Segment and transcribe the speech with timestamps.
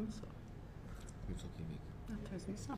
[0.00, 0.28] começou.
[1.26, 1.82] Começou aqui, Vika.
[2.08, 2.76] A transmissão.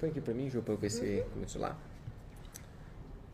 [0.00, 1.78] Põe aqui pra mim, Ju, pra eu ver se começou lá.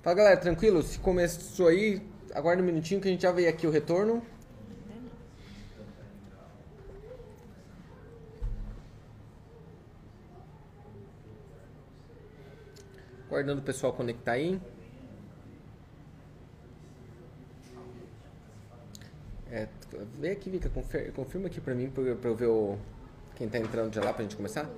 [0.02, 0.82] Fala galera, tranquilo?
[0.82, 4.22] Se começou aí, aguarda um minutinho que a gente já veio aqui o retorno.
[13.38, 14.60] Aguardando o pessoal conectar aí.
[19.50, 19.68] É,
[20.18, 22.76] vem aqui, Vika, confir- confirma aqui pra mim, pra pra eu ver o,
[23.36, 24.68] quem tá entrando de lá pra gente começar.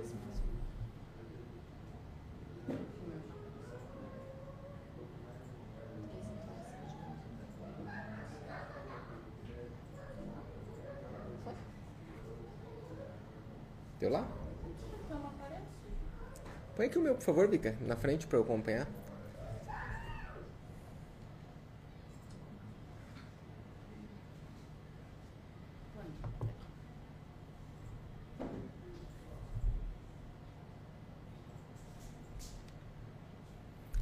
[13.99, 14.40] Deu lá?
[16.81, 18.87] Põe aqui o meu, por favor, Vika, na frente pra eu acompanhar.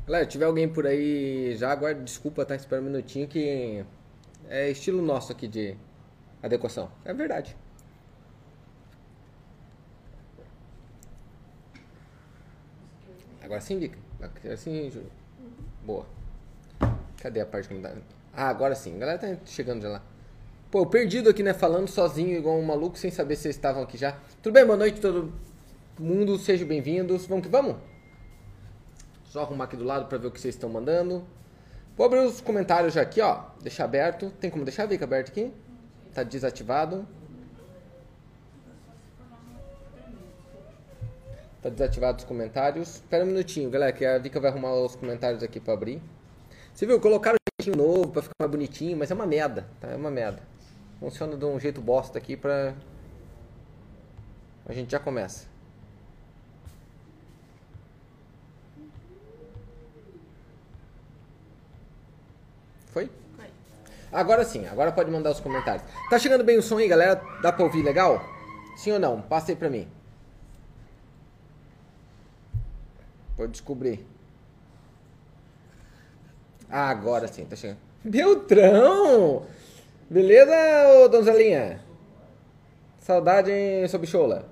[0.07, 2.55] Galera, tiver alguém por aí já, aguarde desculpa, tá?
[2.55, 3.83] Espera um minutinho que
[4.47, 5.75] é estilo nosso aqui de
[6.41, 6.89] adequação.
[7.03, 7.57] É verdade.
[13.59, 13.97] Agora sim, Vika.
[14.21, 15.11] Agora sim, Júlio.
[15.85, 16.05] Boa.
[17.21, 17.91] Cadê a parte que não dá?
[18.33, 18.95] Ah, agora sim.
[18.95, 20.03] A galera tá chegando já lá.
[20.71, 21.53] Pô, perdido aqui, né?
[21.53, 24.17] Falando sozinho, igual um maluco, sem saber se vocês estavam aqui já.
[24.41, 24.65] Tudo bem?
[24.65, 25.33] Boa noite, todo
[25.99, 26.37] mundo.
[26.37, 27.25] Sejam bem-vindos.
[27.25, 27.75] Vamos que vamos?
[29.25, 31.25] Só arrumar aqui do lado pra ver o que vocês estão mandando.
[31.97, 33.41] Vou abrir os comentários já aqui, ó.
[33.61, 34.31] Deixar aberto.
[34.39, 35.51] Tem como deixar, Vika, aberto aqui?
[36.13, 37.05] Tá desativado.
[41.61, 42.95] Tá desativado os comentários.
[42.95, 46.01] Espera um minutinho, galera, que a Vika vai arrumar os comentários aqui pra abrir.
[46.73, 49.89] Você viu, colocaram um jeitinho novo pra ficar mais bonitinho, mas é uma merda, tá?
[49.89, 50.41] É uma merda.
[50.99, 52.73] Funciona de um jeito bosta aqui pra...
[54.65, 55.47] A gente já começa.
[62.87, 63.09] Foi?
[63.35, 63.47] Foi.
[64.13, 65.83] Agora sim, agora pode mandar os comentários.
[66.09, 67.21] Tá chegando bem o som aí, galera?
[67.41, 68.23] Dá pra ouvir legal?
[68.77, 69.21] Sim ou não?
[69.21, 69.98] Passa aí pra mim.
[73.39, 74.05] Pode descobrir.
[76.69, 77.77] Ah, agora sim, tá chegando.
[78.03, 79.45] Beltrão!
[80.09, 80.51] Beleza,
[81.05, 81.79] ô donzelinha?
[82.97, 84.45] Saudade, hein, sua bichola?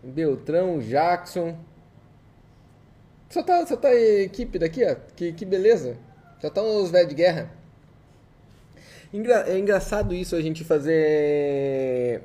[0.00, 1.58] Beltrão, Jackson.
[3.30, 4.94] Só tá, só tá a equipe daqui, ó.
[5.16, 5.96] Que, que beleza.
[6.40, 7.50] Já estão os velhos de guerra.
[9.12, 12.22] Engra- é engraçado isso a gente fazer.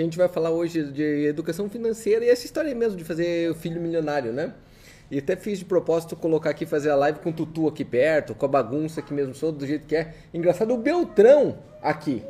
[0.00, 3.50] Que a gente vai falar hoje de educação financeira e essa história mesmo de fazer
[3.50, 4.54] o filho milionário, né?
[5.10, 8.34] E até fiz de propósito colocar aqui, fazer a live com o Tutu aqui perto,
[8.34, 10.14] com a bagunça aqui mesmo, sou do jeito que é.
[10.32, 12.24] Engraçado o Beltrão aqui,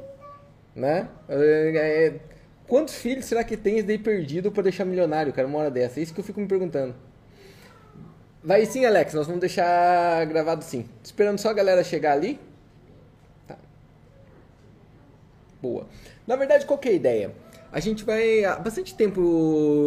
[0.75, 1.09] né?
[1.29, 2.21] É, é,
[2.67, 6.01] quantos filhos será que tem daí perdido pra deixar milionário, cara, uma hora dessa?
[6.01, 6.93] É isso que eu fico me perguntando.
[8.43, 10.87] Vai sim, Alex, nós vamos deixar gravado sim.
[11.05, 12.41] Esperando só a galera chegar ali.
[13.47, 13.57] Tá.
[15.63, 15.87] Boa.
[16.27, 17.31] Na verdade, qual é a ideia?
[17.73, 18.45] A gente vai.
[18.45, 19.21] Há bastante tempo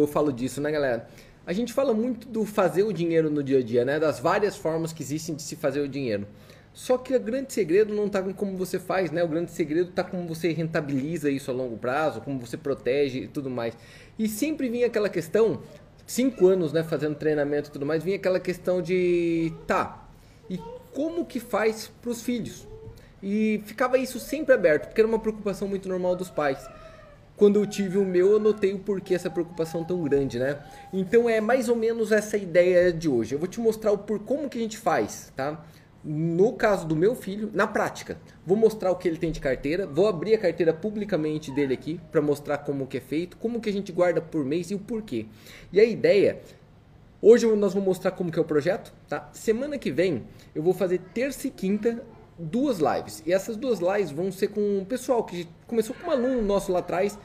[0.02, 1.08] eu falo disso, né, galera?
[1.46, 4.00] A gente fala muito do fazer o dinheiro no dia a dia, né?
[4.00, 6.26] Das várias formas que existem de se fazer o dinheiro.
[6.72, 9.22] Só que o grande segredo não está com como você faz, né?
[9.22, 13.28] O grande segredo está como você rentabiliza isso a longo prazo, como você protege e
[13.28, 13.76] tudo mais.
[14.18, 15.60] E sempre vinha aquela questão,
[16.06, 20.08] cinco anos, né, fazendo treinamento e tudo mais, vinha aquela questão de, tá,
[20.50, 20.58] e
[20.92, 22.66] como que faz para os filhos?
[23.22, 26.58] E ficava isso sempre aberto, porque era uma preocupação muito normal dos pais.
[27.36, 30.58] Quando eu tive o meu, eu notei o porquê essa preocupação tão grande, né?
[30.92, 33.34] Então é mais ou menos essa ideia de hoje.
[33.34, 35.64] Eu vou te mostrar o por como que a gente faz, tá?
[36.04, 39.86] No caso do meu filho, na prática, vou mostrar o que ele tem de carteira,
[39.86, 43.70] vou abrir a carteira publicamente dele aqui para mostrar como que é feito, como que
[43.70, 45.26] a gente guarda por mês e o porquê.
[45.72, 46.40] E a ideia
[47.26, 49.30] Hoje nós vamos mostrar como que é o projeto, tá?
[49.32, 52.04] Semana que vem eu vou fazer terça e quinta
[52.38, 53.22] duas lives.
[53.26, 56.72] E essas duas lives vão ser com o pessoal que começou com um aluno nosso
[56.72, 57.18] lá atrás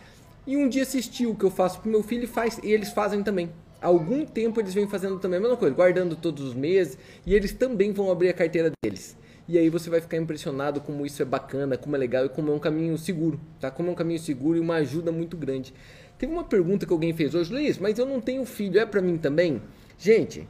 [0.46, 2.90] e um dia assistiu o que eu faço pro meu filho e faz e eles
[2.90, 3.52] fazem também.
[3.82, 7.34] Há algum tempo eles vêm fazendo também a mesma coisa, guardando todos os meses e
[7.34, 9.18] eles também vão abrir a carteira deles.
[9.48, 12.52] E aí você vai ficar impressionado como isso é bacana, como é legal e como
[12.52, 13.72] é um caminho seguro, tá?
[13.72, 15.74] Como é um caminho seguro e uma ajuda muito grande.
[16.20, 19.02] Teve uma pergunta que alguém fez hoje, Luiz, mas eu não tenho filho, é para
[19.02, 19.62] mim também?
[19.98, 20.48] Gente,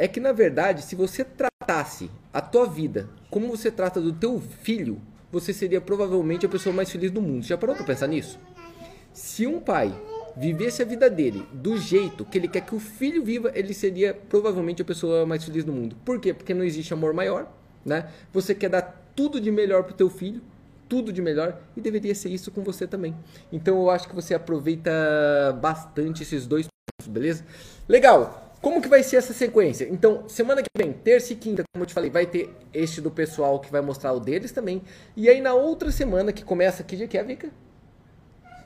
[0.00, 4.40] é que na verdade, se você tratasse a tua vida como você trata do teu
[4.40, 4.98] filho,
[5.30, 7.44] você seria provavelmente a pessoa mais feliz do mundo.
[7.44, 8.40] Já parou para pensar nisso?
[9.12, 9.94] Se um pai
[10.34, 14.14] vivesse a vida dele do jeito que ele quer que o filho viva, ele seria
[14.14, 15.94] provavelmente a pessoa mais feliz do mundo.
[16.02, 16.32] Por quê?
[16.32, 17.52] Porque não existe amor maior,
[17.84, 18.08] né?
[18.32, 20.40] Você quer dar tudo de melhor pro teu filho,
[20.88, 23.14] tudo de melhor e deveria ser isso com você também.
[23.52, 24.90] Então eu acho que você aproveita
[25.60, 27.44] bastante esses dois pontos, beleza?
[27.86, 28.49] Legal.
[28.60, 29.88] Como que vai ser essa sequência?
[29.90, 33.10] Então, semana que vem, terça e quinta, como eu te falei, vai ter este do
[33.10, 34.82] pessoal que vai mostrar o deles também.
[35.16, 37.48] E aí na outra semana, que começa, que dia que é, Vika?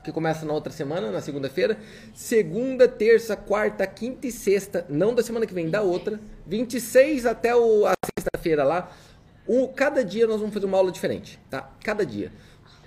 [0.03, 1.79] Que começa na outra semana, na segunda-feira.
[2.13, 6.19] Segunda, terça, quarta, quinta e sexta, não da semana que vem, da outra.
[6.45, 8.91] 26 até o, a sexta-feira lá.
[9.77, 11.71] Cada dia nós vamos fazer uma aula diferente, tá?
[11.81, 12.33] Cada dia.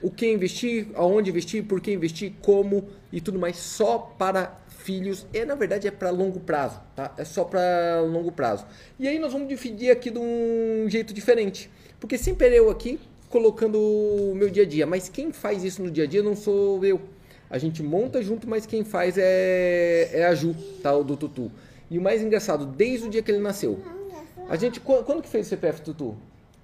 [0.03, 4.59] O que investir, aonde investir, por que investir, como e tudo mais, só para
[4.89, 5.27] filhos.
[5.35, 7.13] E na verdade é para longo prazo, tá?
[7.19, 8.65] É só para longo prazo.
[8.99, 11.71] E aí nós vamos dividir aqui de um jeito diferente.
[12.01, 12.99] Porque sempre eu aqui
[13.29, 16.35] colocando o meu dia a dia, mas quem faz isso no dia a dia não
[16.35, 17.03] sou eu.
[17.51, 20.97] A gente monta junto, mas quem faz é, é a Ju, tá?
[20.97, 21.53] O do Tutu.
[21.91, 23.79] E o mais engraçado, desde o dia que ele nasceu.
[24.49, 26.17] A gente, quando que fez o CPF Tutu?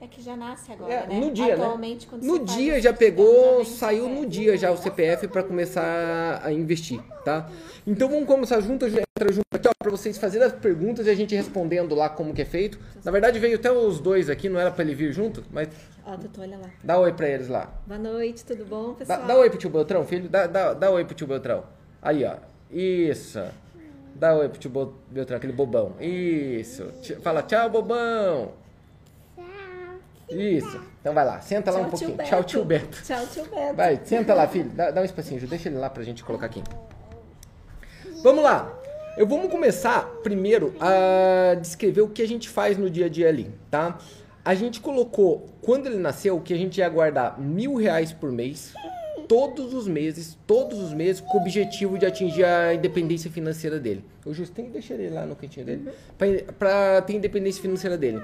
[0.05, 1.19] É que já nasce agora, É, né?
[1.19, 2.11] no dia, Atualmente, né?
[2.11, 4.27] quando No dia já pegou, saiu no CPF.
[4.29, 7.49] dia já o CPF para começar a investir, tá?
[7.87, 11.15] Então vamos começar junto, entra junto aqui, ó, para vocês fazerem as perguntas e a
[11.15, 12.79] gente respondendo lá como que é feito.
[13.03, 15.69] Na verdade veio até os dois aqui, não era para ele vir junto, mas
[16.05, 16.69] Ó, Tutu, olha lá.
[16.83, 17.73] dá oi para eles lá.
[17.87, 19.23] Boa noite, tudo bom, Dá, pessoal?
[19.27, 21.65] dá oi pro tio Beltrão, filho, dá, dá, dá oi pro tio Beltrão.
[22.03, 22.35] Aí, ó,
[22.71, 23.41] isso.
[24.15, 24.71] Dá oi pro tio
[25.11, 25.95] Beltrão, aquele bobão.
[25.99, 26.85] Isso.
[27.23, 28.53] Fala tchau, bobão.
[30.31, 30.81] Isso.
[31.01, 32.17] Então vai lá, senta lá um pouquinho.
[32.19, 33.03] Tchau, tio Beto.
[33.03, 33.75] Tchau, tio Beto.
[33.77, 34.71] Vai, senta lá, filho.
[34.71, 35.47] Dá, dá um espacinho, Ju.
[35.47, 36.63] Deixa ele lá pra gente colocar aqui.
[38.23, 38.73] Vamos lá.
[39.17, 43.29] Eu vamos começar primeiro a descrever o que a gente faz no dia a dia
[43.29, 43.99] ali, tá?
[44.45, 48.75] A gente colocou, quando ele nasceu, que a gente ia guardar mil reais por mês,
[49.29, 54.05] todos os meses, todos os meses, com o objetivo de atingir a independência financeira dele.
[54.27, 55.89] O Justo tem que deixar ele lá no cantinho dele,
[56.19, 56.27] pra,
[56.59, 58.21] pra ter independência financeira dele.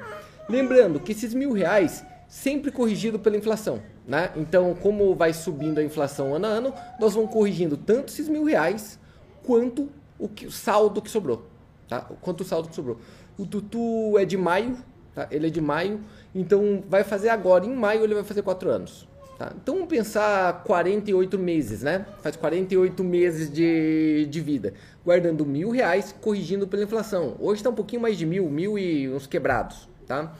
[0.48, 4.30] Lembrando que esses mil reais sempre corrigido pela inflação, né?
[4.36, 8.44] Então, como vai subindo a inflação ano a ano, nós vamos corrigindo tanto esses mil
[8.44, 8.98] reais
[9.42, 11.44] quanto o, que, o saldo que sobrou,
[11.88, 12.02] tá?
[12.20, 12.98] Quanto o saldo que sobrou.
[13.36, 14.76] O Tutu é de maio,
[15.12, 15.26] tá?
[15.28, 16.00] Ele é de maio,
[16.32, 19.52] então vai fazer agora, em maio ele vai fazer quatro anos, tá?
[19.60, 22.06] Então vamos pensar 48 meses, né?
[22.22, 24.72] Faz 48 meses de, de vida,
[25.04, 27.34] guardando mil reais, corrigindo pela inflação.
[27.40, 30.34] Hoje está um pouquinho mais de mil, mil e uns quebrados, tá?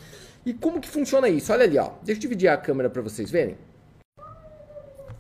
[0.45, 1.53] E como que funciona isso?
[1.53, 1.93] Olha ali, ó.
[2.03, 3.57] Deixa eu dividir a câmera para vocês verem.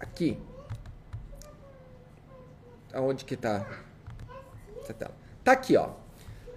[0.01, 0.37] Aqui.
[2.93, 3.65] Aonde que tá
[4.83, 5.15] essa tela?
[5.45, 5.91] Tá aqui, ó.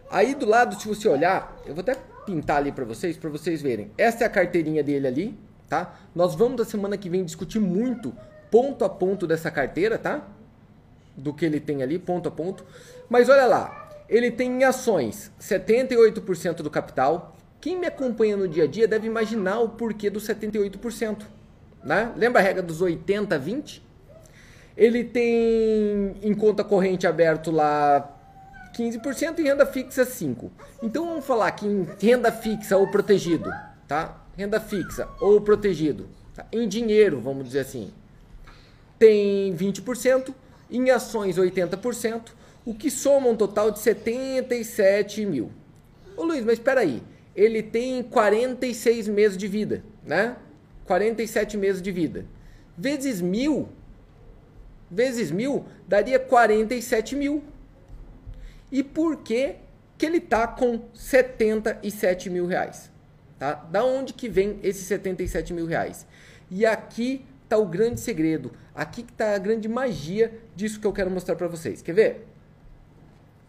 [0.10, 1.96] Aí do lado, se você olhar, eu vou até
[2.26, 3.92] pintar ali para vocês, para vocês verem.
[3.96, 5.40] Essa é a carteirinha dele ali,
[5.70, 5.96] tá?
[6.16, 8.16] Nós vamos da semana que vem discutir muito
[8.50, 10.28] ponto a ponto dessa carteira, tá?
[11.16, 12.66] Do que ele tem ali, ponto a ponto.
[13.08, 17.36] Mas olha lá, ele tem em ações 78% do capital.
[17.64, 21.24] Quem me acompanha no dia a dia deve imaginar o porquê do 78%,
[21.82, 22.12] né?
[22.14, 23.82] Lembra a regra dos 80 20?
[24.76, 28.20] Ele tem em conta corrente aberto lá
[28.76, 30.52] 15% e renda fixa 5%.
[30.82, 33.50] Então vamos falar que em renda fixa ou protegido,
[33.88, 34.22] tá?
[34.36, 36.46] Renda fixa ou protegido, tá?
[36.52, 37.94] em dinheiro, vamos dizer assim,
[39.00, 40.34] tem 20%,
[40.70, 42.24] em ações 80%,
[42.66, 45.50] o que soma um total de 77 mil.
[46.18, 47.02] Ô Luiz, mas espera aí,
[47.36, 50.36] ele tem 46 meses de vida, né?
[50.86, 52.26] 47 meses de vida.
[52.78, 53.70] Vezes mil,
[54.90, 57.44] vezes mil, daria 47 mil.
[58.72, 59.56] E por que,
[59.98, 62.92] que ele tá com 77 mil reais?
[63.40, 63.54] Tá?
[63.54, 66.06] Da onde que vem esses 77 mil reais?
[66.50, 68.52] E aqui tá o grande segredo.
[68.76, 71.82] Aqui que tá a grande magia disso que eu quero mostrar para vocês.
[71.82, 72.28] Quer ver?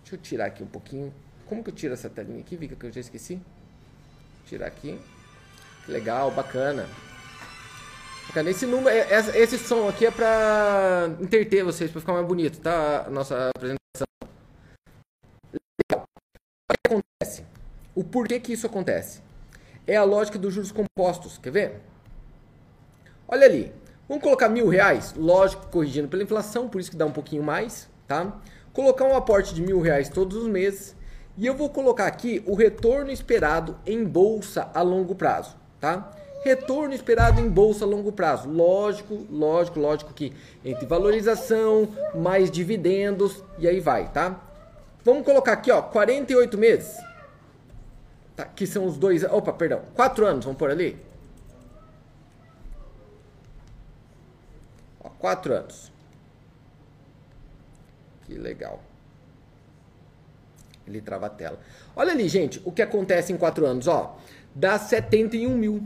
[0.03, 1.12] Deixa eu tirar aqui um pouquinho.
[1.47, 3.41] Como que eu tiro essa telinha aqui, Vika, que eu já esqueci?
[4.46, 4.98] Tirar aqui.
[5.84, 6.88] Que legal, bacana.
[8.28, 8.50] Bacana.
[8.50, 13.04] Esse número, é- esse som aqui é pra interter vocês, pra ficar mais bonito, tá?
[13.06, 14.06] A nossa apresentação.
[15.52, 16.04] Legal.
[16.70, 17.44] O que acontece?
[17.94, 19.22] O porquê que isso acontece?
[19.86, 21.38] É a lógica dos juros compostos.
[21.38, 21.80] Quer ver?
[23.28, 23.72] Olha ali.
[24.06, 27.88] Vamos colocar mil reais, lógico, corrigindo pela inflação, por isso que dá um pouquinho mais,
[28.06, 28.38] tá?
[28.70, 30.94] Colocar um aporte de mil reais todos os meses.
[31.37, 36.11] E eu vou colocar aqui o retorno esperado em bolsa a longo prazo, tá?
[36.45, 38.49] Retorno esperado em bolsa a longo prazo.
[38.49, 40.33] Lógico, lógico, lógico que
[40.64, 44.41] entre valorização, mais dividendos e aí vai, tá?
[45.05, 46.97] Vamos colocar aqui, ó, 48 meses.
[48.37, 48.45] Tá?
[48.45, 49.25] Que são os dois.
[49.25, 49.83] Opa, perdão.
[49.95, 50.99] Quatro anos, vamos por ali?
[55.25, 55.91] 4 anos.
[58.26, 58.79] Que legal.
[60.87, 61.59] Ele trava a tela.
[61.97, 64.17] Olha ali, gente, o que acontece em 4 anos, ó.
[64.55, 65.83] Dá 71 mil.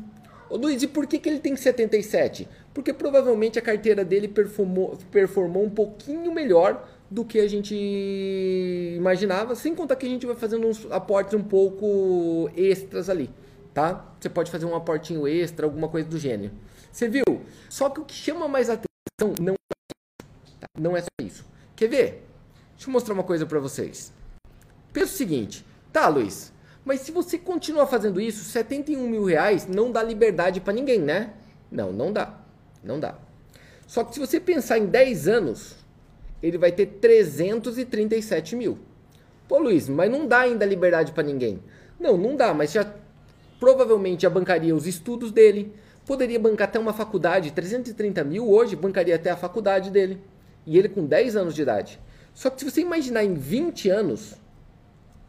[0.50, 2.48] Ô Luiz, e por que, que ele tem 77?
[2.72, 7.74] Porque provavelmente a carteira dele performou, performou um pouquinho melhor do que a gente
[8.96, 13.30] imaginava, sem contar que a gente vai fazendo uns aportes um pouco extras ali,
[13.72, 14.14] tá?
[14.20, 16.52] Você pode fazer um aportinho extra, alguma coisa do gênero.
[16.92, 17.24] Você viu?
[17.68, 19.84] Só que o que chama mais atenção não é,
[20.60, 20.66] tá?
[20.78, 21.46] não é só isso.
[21.74, 22.26] Quer ver?
[22.74, 24.12] Deixa eu mostrar uma coisa para vocês.
[24.92, 26.52] Pensa o seguinte, tá, Luiz?
[26.84, 31.34] Mas se você continuar fazendo isso, 71 mil reais não dá liberdade para ninguém, né?
[31.70, 32.38] Não, não dá.
[32.82, 33.14] Não dá.
[33.86, 35.76] Só que se você pensar em 10 anos,
[36.42, 38.78] ele vai ter 337 mil.
[39.46, 41.62] Pô, Luiz, mas não dá ainda liberdade para ninguém.
[41.98, 42.90] Não, não dá, mas já
[43.58, 45.74] provavelmente já bancaria os estudos dele,
[46.06, 50.20] poderia bancar até uma faculdade, 330 mil hoje bancaria até a faculdade dele.
[50.66, 52.00] E ele com 10 anos de idade.
[52.34, 54.36] Só que se você imaginar em 20 anos,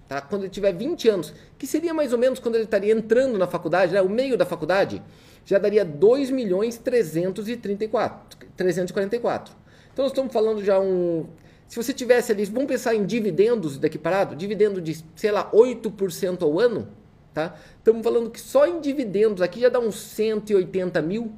[0.09, 0.19] tá?
[0.19, 3.47] quando ele tiver 20 anos, que seria mais ou menos quando ele estaria entrando na
[3.47, 4.01] faculdade, né?
[4.01, 5.01] o meio da faculdade,
[5.45, 9.55] já daria 2 milhões 334, 344.
[9.93, 11.27] Então nós estamos falando já um.
[11.67, 16.41] Se você tivesse ali, vamos pensar em dividendos daqui parado, dividendo de, sei lá, 8%
[16.41, 16.87] ao ano,
[17.31, 17.55] tá?
[17.77, 21.31] Estamos falando que só em dividendos aqui já dá uns 180 mil,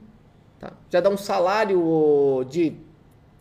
[0.57, 0.71] tá?
[0.89, 2.73] Já dá um salário de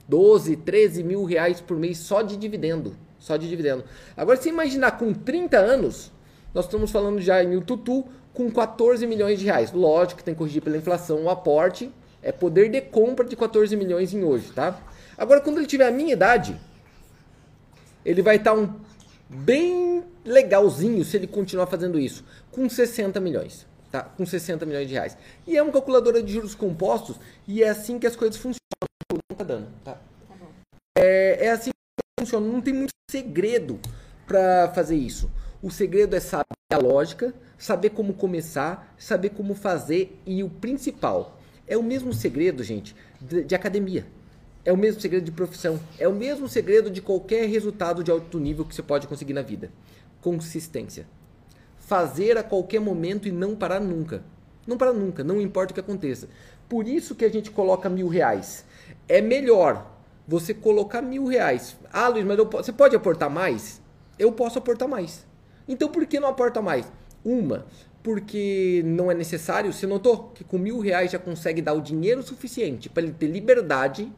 [0.09, 2.97] 12, 13 mil reais por mês só de dividendo.
[3.21, 3.85] Só de dividendo.
[4.17, 6.11] Agora, se imaginar com 30 anos,
[6.53, 9.73] nós estamos falando já em tutu com 14 milhões de reais.
[9.73, 13.77] Lógico que tem que corrigir pela inflação o aporte, é poder de compra de 14
[13.77, 14.79] milhões em hoje, tá?
[15.17, 16.59] Agora, quando ele tiver a minha idade,
[18.05, 18.75] ele vai estar tá um
[19.29, 24.03] bem legalzinho se ele continuar fazendo isso, com 60 milhões, tá?
[24.03, 25.17] Com 60 milhões de reais.
[25.47, 28.61] E é uma calculadora de juros compostos e é assim que as coisas funcionam.
[29.13, 29.93] Não tá dando, tá?
[30.29, 30.35] tá
[30.97, 31.80] é, é assim que
[32.21, 32.47] funciona.
[32.47, 33.79] Não tem muito segredo
[34.27, 35.31] para fazer isso.
[35.63, 41.39] O segredo é saber a lógica, saber como começar, saber como fazer e o principal
[41.71, 44.05] é o mesmo segredo, gente, de, de academia.
[44.65, 45.79] É o mesmo segredo de profissão.
[45.99, 49.41] É o mesmo segredo de qualquer resultado de alto nível que você pode conseguir na
[49.41, 49.71] vida.
[50.21, 51.07] Consistência.
[51.79, 54.23] Fazer a qualquer momento e não parar nunca.
[54.67, 56.29] Não parar nunca, não importa o que aconteça.
[56.69, 58.65] Por isso que a gente coloca mil reais.
[59.09, 60.00] É melhor
[60.31, 61.77] você colocar mil reais.
[61.93, 63.83] Ah, Luiz, mas posso, você pode aportar mais?
[64.17, 65.27] Eu posso aportar mais.
[65.67, 66.91] Então por que não aporta mais?
[67.25, 67.67] Uma,
[68.01, 69.73] porque não é necessário.
[69.73, 73.27] Você notou que com mil reais já consegue dar o dinheiro suficiente para ele ter
[73.27, 74.11] liberdade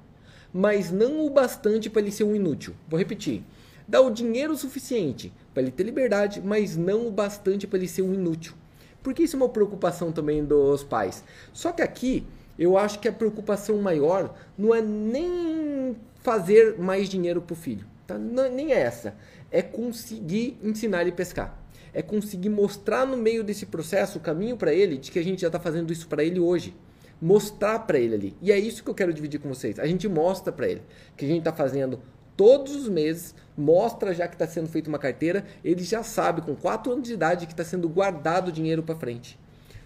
[0.52, 2.74] mas não o bastante para ele ser um inútil.
[2.88, 3.42] Vou repetir.
[3.88, 8.02] Dá o dinheiro suficiente para ele ter liberdade, mas não o bastante para ele ser
[8.02, 8.54] um inútil.
[9.02, 11.24] Porque isso é uma preocupação também dos pais.
[11.52, 12.26] Só que aqui
[12.62, 17.84] eu acho que a preocupação maior não é nem fazer mais dinheiro para o filho.
[18.06, 18.16] Tá?
[18.16, 19.16] Não, nem é essa.
[19.50, 21.58] É conseguir ensinar ele a pescar.
[21.92, 25.40] É conseguir mostrar no meio desse processo o caminho para ele de que a gente
[25.40, 26.74] já está fazendo isso para ele hoje
[27.20, 28.36] mostrar para ele ali.
[28.40, 29.78] E é isso que eu quero dividir com vocês.
[29.78, 30.82] A gente mostra para ele
[31.16, 32.00] que a gente está fazendo
[32.36, 36.56] todos os meses, mostra já que está sendo feita uma carteira, ele já sabe com
[36.56, 39.38] 4 anos de idade que está sendo guardado dinheiro para frente.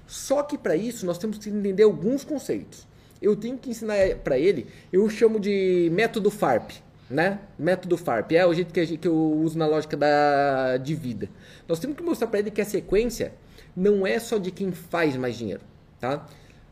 [0.07, 2.87] Só que para isso nós temos que entender alguns conceitos.
[3.21, 6.73] Eu tenho que ensinar para ele, eu chamo de método FARP,
[7.09, 7.41] né?
[7.59, 11.29] Método FARP é o jeito que, que eu uso na lógica da, de vida.
[11.67, 13.33] Nós temos que mostrar para ele que a sequência
[13.77, 15.63] não é só de quem faz mais dinheiro,
[16.01, 16.27] tá?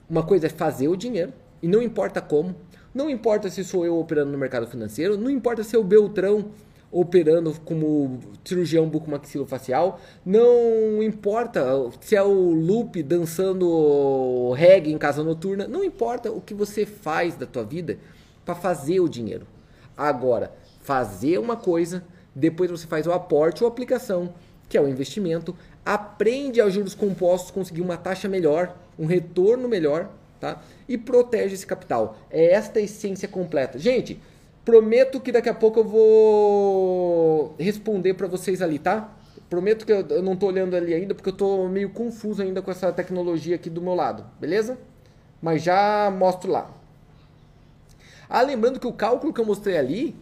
[0.08, 2.54] Uma coisa é fazer o dinheiro, e não importa como,
[2.94, 6.50] não importa se sou eu operando no mercado financeiro, não importa se é o Beltrão
[6.94, 15.66] operando como cirurgião bucomaxilofacial, não importa se é o Lupe dançando reggae em casa noturna,
[15.66, 17.98] não importa o que você faz da tua vida
[18.44, 19.44] para fazer o dinheiro.
[19.96, 24.32] Agora, fazer uma coisa, depois você faz o aporte ou aplicação,
[24.68, 30.10] que é o investimento, aprende aos juros compostos conseguir uma taxa melhor, um retorno melhor,
[30.38, 30.62] tá?
[30.88, 32.16] E protege esse capital.
[32.30, 33.80] É esta a essência completa.
[33.80, 34.20] Gente,
[34.64, 39.12] prometo que daqui a pouco eu vou responder para vocês ali, tá?
[39.50, 42.70] Prometo que eu, não estou olhando ali ainda porque eu estou meio confuso ainda com
[42.70, 44.78] essa tecnologia aqui do meu lado, beleza?
[45.40, 46.70] Mas já mostro lá.
[48.28, 50.16] Ah, lembrando que o cálculo que eu mostrei ali,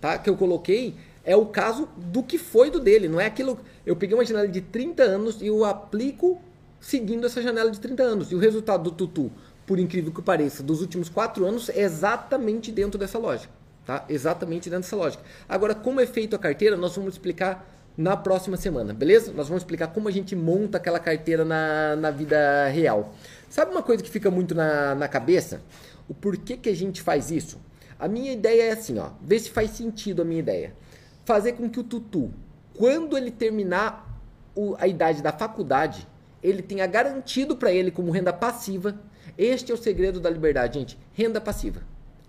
[0.00, 0.18] tá?
[0.18, 3.58] Que eu coloquei é o caso do que foi do dele, não é aquilo.
[3.84, 6.40] Eu peguei uma janela de 30 anos e eu aplico
[6.78, 8.30] seguindo essa janela de 30 anos.
[8.30, 9.32] E o resultado do Tutu,
[9.66, 13.55] por incrível que pareça, dos últimos 4 anos é exatamente dentro dessa lógica.
[13.86, 14.04] Tá?
[14.08, 15.22] Exatamente dentro dessa lógica.
[15.48, 19.32] Agora, como é feito a carteira, nós vamos explicar na próxima semana, beleza?
[19.32, 23.14] Nós vamos explicar como a gente monta aquela carteira na, na vida real.
[23.48, 25.62] Sabe uma coisa que fica muito na, na cabeça?
[26.08, 27.58] O porquê que a gente faz isso?
[27.98, 29.10] A minha ideia é assim, ó.
[29.22, 30.74] Vê se faz sentido a minha ideia.
[31.24, 32.30] Fazer com que o Tutu,
[32.76, 34.20] quando ele terminar
[34.54, 36.06] o- a idade da faculdade,
[36.42, 38.98] ele tenha garantido para ele como renda passiva.
[39.38, 40.98] Este é o segredo da liberdade, gente.
[41.14, 41.80] Renda passiva.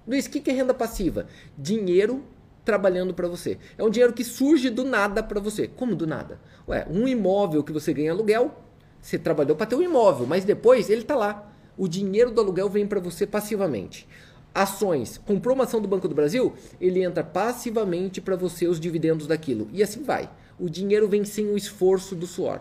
[0.08, 1.28] Luiz, o que que é renda passiva?
[1.58, 2.24] Dinheiro
[2.64, 3.58] trabalhando para você.
[3.78, 5.68] É um dinheiro que surge do nada para você.
[5.68, 6.40] Como do nada?
[6.68, 8.64] Ué, um imóvel que você ganha aluguel,
[9.02, 11.52] você trabalhou para ter um imóvel, mas depois ele tá lá.
[11.78, 14.08] O dinheiro do aluguel vem para você passivamente.
[14.56, 19.28] Ações, comprou uma ação do Banco do Brasil, ele entra passivamente para você os dividendos
[19.28, 19.70] daquilo.
[19.72, 20.30] E assim vai.
[20.60, 22.60] O dinheiro vem sem o esforço do suor.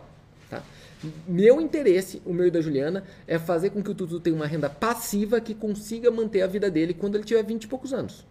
[1.26, 4.46] Meu interesse, o meu e da Juliana, é fazer com que o Tutu tenha uma
[4.46, 8.24] renda passiva que consiga manter a vida dele quando ele tiver 20 e poucos anos.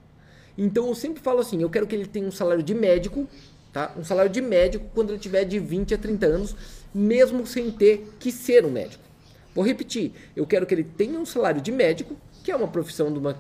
[0.58, 3.28] Então eu sempre falo assim, eu quero que ele tenha um salário de médico,
[3.72, 3.94] tá?
[3.98, 6.56] Um salário de médico quando ele tiver de 20 a 30 anos,
[6.94, 9.04] mesmo sem ter que ser um médico.
[9.54, 13.08] Vou repetir, eu quero que ele tenha um salário de médico, que é uma profissão
[13.08, 13.38] uma-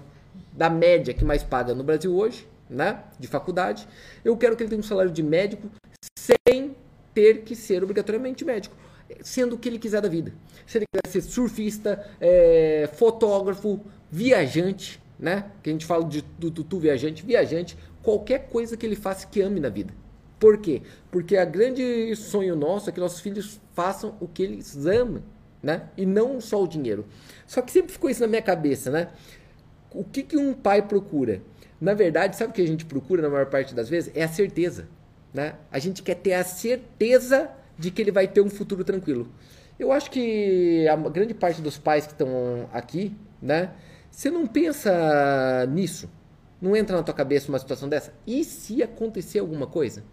[0.53, 3.03] da média que mais paga no Brasil hoje, né?
[3.19, 3.87] De faculdade.
[4.23, 5.69] Eu quero que ele tenha um salário de médico
[6.17, 6.75] sem
[7.13, 8.75] ter que ser obrigatoriamente médico,
[9.21, 10.33] sendo o que ele quiser da vida.
[10.65, 13.79] Se ele quiser ser surfista, é, fotógrafo,
[14.11, 15.45] viajante, né?
[15.63, 19.41] Que a gente fala de, do tutu viajante, viajante, qualquer coisa que ele faça que
[19.41, 19.93] ame na vida.
[20.39, 20.81] Por quê?
[21.09, 25.23] Porque a grande sonho nosso é que nossos filhos façam o que eles amam,
[25.63, 25.89] né?
[25.97, 27.05] E não só o dinheiro.
[27.47, 29.09] Só que sempre ficou isso na minha cabeça, né?
[29.91, 31.41] O que, que um pai procura?
[31.79, 34.11] Na verdade, sabe o que a gente procura na maior parte das vezes?
[34.13, 34.87] É a certeza.
[35.33, 35.55] Né?
[35.71, 39.27] A gente quer ter a certeza de que ele vai ter um futuro tranquilo.
[39.77, 43.71] Eu acho que a grande parte dos pais que estão aqui, né?
[44.09, 46.09] Você não pensa nisso?
[46.61, 48.13] Não entra na tua cabeça uma situação dessa?
[48.25, 50.03] E se acontecer alguma coisa?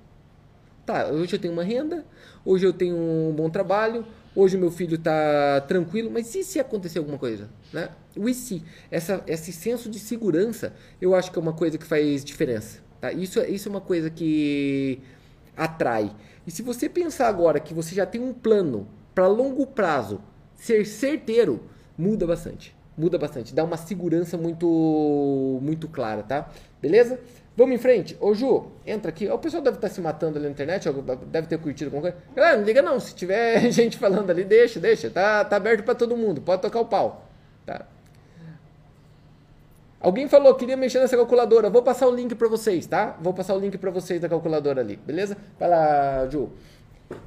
[0.85, 2.05] Tá, hoje eu tenho uma renda,
[2.45, 4.05] hoje eu tenho um bom trabalho,
[4.35, 7.49] hoje meu filho está tranquilo, mas e se acontecer alguma coisa?
[7.73, 7.89] Né?
[8.17, 8.65] O e se?
[8.91, 12.81] Essa, esse senso de segurança, eu acho que é uma coisa que faz diferença.
[13.01, 13.13] Tá?
[13.13, 15.01] Isso, é- isso é uma coisa que
[15.57, 16.11] atrai.
[16.47, 20.21] E se você pensar agora que você já tem um plano para longo prazo,
[20.55, 21.61] ser certeiro,
[21.97, 22.75] muda bastante.
[22.97, 26.51] Muda bastante, dá uma segurança muito muito clara, tá?
[26.81, 27.19] Beleza?
[27.57, 28.17] Vamos em frente.
[28.21, 29.29] Ô Ju, entra aqui.
[29.29, 30.89] O pessoal deve estar se matando ali na internet,
[31.27, 32.17] deve ter curtido alguma coisa.
[32.35, 35.11] Galera, não liga não, se tiver gente falando ali, deixa, deixa.
[35.11, 37.29] Tá, tá aberto para todo mundo, pode tocar o pau.
[37.65, 37.87] Tá?
[40.03, 41.71] Alguém falou, queria mexer nessa calculadora.
[41.71, 43.17] Vou passar o link para vocês, tá?
[43.21, 45.37] Vou passar o link para vocês da calculadora ali, beleza?
[45.57, 46.51] Vai lá, Ju.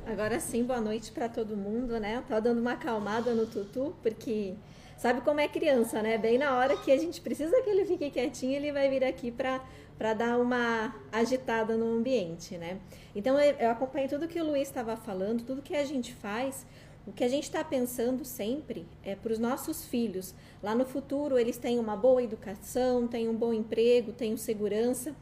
[0.05, 2.17] Agora sim, boa noite para todo mundo, né?
[2.17, 4.55] Eu tava dando uma acalmada no Tutu, porque
[4.97, 6.17] sabe como é criança, né?
[6.17, 9.31] Bem na hora que a gente precisa que ele fique quietinho, ele vai vir aqui
[9.31, 12.79] para dar uma agitada no ambiente, né?
[13.15, 16.65] Então eu acompanhei tudo que o Luiz estava falando, tudo que a gente faz,
[17.07, 20.33] o que a gente está pensando sempre é para os nossos filhos.
[20.61, 25.15] Lá no futuro eles têm uma boa educação, têm um bom emprego, têm segurança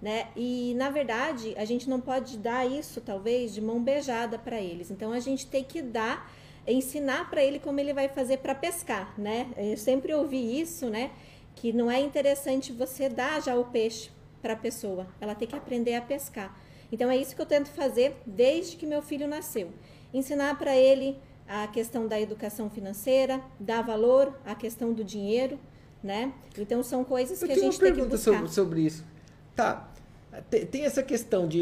[0.00, 0.28] né?
[0.36, 4.90] E na verdade, a gente não pode dar isso talvez de mão beijada para eles.
[4.90, 6.32] Então a gente tem que dar
[6.66, 9.48] ensinar para ele como ele vai fazer para pescar, né?
[9.56, 11.10] Eu sempre ouvi isso, né?
[11.56, 15.08] Que não é interessante você dar já o peixe para a pessoa.
[15.20, 16.56] Ela tem que aprender a pescar.
[16.92, 19.70] Então é isso que eu tento fazer desde que meu filho nasceu.
[20.14, 21.18] Ensinar para ele
[21.48, 25.58] a questão da educação financeira, dar valor à questão do dinheiro,
[26.02, 26.32] né?
[26.58, 28.32] Então são coisas Eu que a uma gente tem que pergunta buscar.
[28.32, 29.04] sobre, sobre isso.
[29.56, 29.88] Tá.
[30.50, 31.60] Tem, tem essa questão de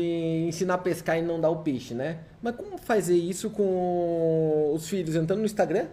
[0.48, 2.18] ensinar a pescar e não dar o peixe, né?
[2.42, 5.86] Mas como fazer isso com os filhos entrando no Instagram,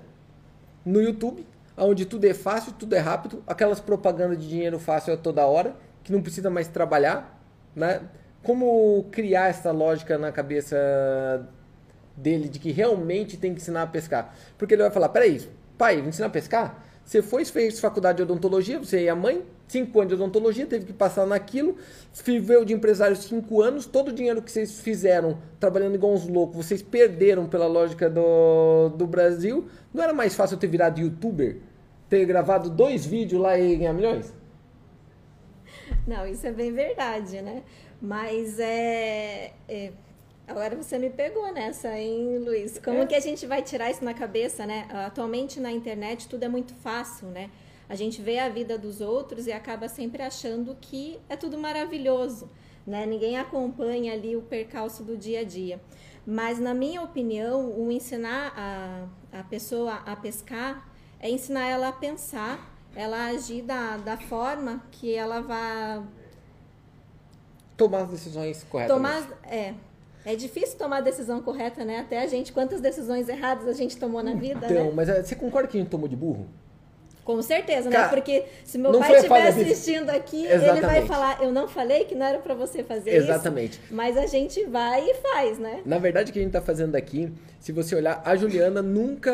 [0.84, 1.46] no YouTube,
[1.78, 5.76] onde tudo é fácil, tudo é rápido, aquelas propagandas de dinheiro fácil a toda hora,
[6.04, 7.40] que não precisa mais trabalhar,
[7.76, 8.02] né?
[8.42, 10.76] Como criar essa lógica na cabeça
[12.16, 14.36] dele de que realmente tem que ensinar a pescar?
[14.58, 15.42] Porque ele vai falar, peraí,
[15.78, 16.84] pai, ensinar a pescar?
[17.06, 20.86] Você foi, fez faculdade de odontologia, você e a mãe, cinco anos de odontologia, teve
[20.86, 21.78] que passar naquilo,
[22.24, 26.56] viveu de empresário cinco anos, todo o dinheiro que vocês fizeram trabalhando igual uns loucos,
[26.66, 29.68] vocês perderam pela lógica do, do Brasil.
[29.94, 31.58] Não era mais fácil ter virado youtuber?
[32.10, 34.34] Ter gravado dois vídeos lá e ganhar milhões?
[36.08, 37.64] Não, isso é bem verdade, né?
[38.02, 39.92] Mas é, é-
[40.54, 42.78] Agora você me pegou nessa, hein, Luiz?
[42.78, 43.06] Como É.
[43.08, 44.88] que a gente vai tirar isso na cabeça, né?
[45.08, 47.50] Atualmente na internet tudo é muito fácil, né?
[47.90, 52.48] A gente vê a vida dos outros e acaba sempre achando que é tudo maravilhoso,
[52.86, 53.04] né?
[53.08, 55.82] Ninguém acompanha ali o percalço do dia a dia.
[56.24, 60.88] Mas, na minha opinião, o ensinar a, a pessoa a pescar
[61.20, 66.04] é ensinar ela a pensar, ela a agir da, da forma que ela vai
[67.76, 68.96] Tomar as decisões corretas.
[68.96, 69.28] tomar.
[69.46, 69.74] É,
[70.26, 72.00] é difícil tomar a decisão correta, né?
[72.00, 74.92] Até a gente, quantas decisões erradas a gente tomou na vida, Então, né?
[74.96, 76.48] mas eh, você concorda que a gente tomou de burro?
[77.24, 77.96] Com certeza, né?
[77.96, 81.08] Cara, Porque se meu pai estiver assistindo aqui, ele vai Exatamente.
[81.08, 83.80] falar: Eu não falei que não era pra você fazer Exatamente.
[83.82, 83.94] isso.
[83.96, 85.82] Mas a gente vai e faz, né?
[85.86, 87.32] Na verdade, o que a gente tá fazendo aqui,
[87.62, 89.32] se você olhar, a Juliana nunca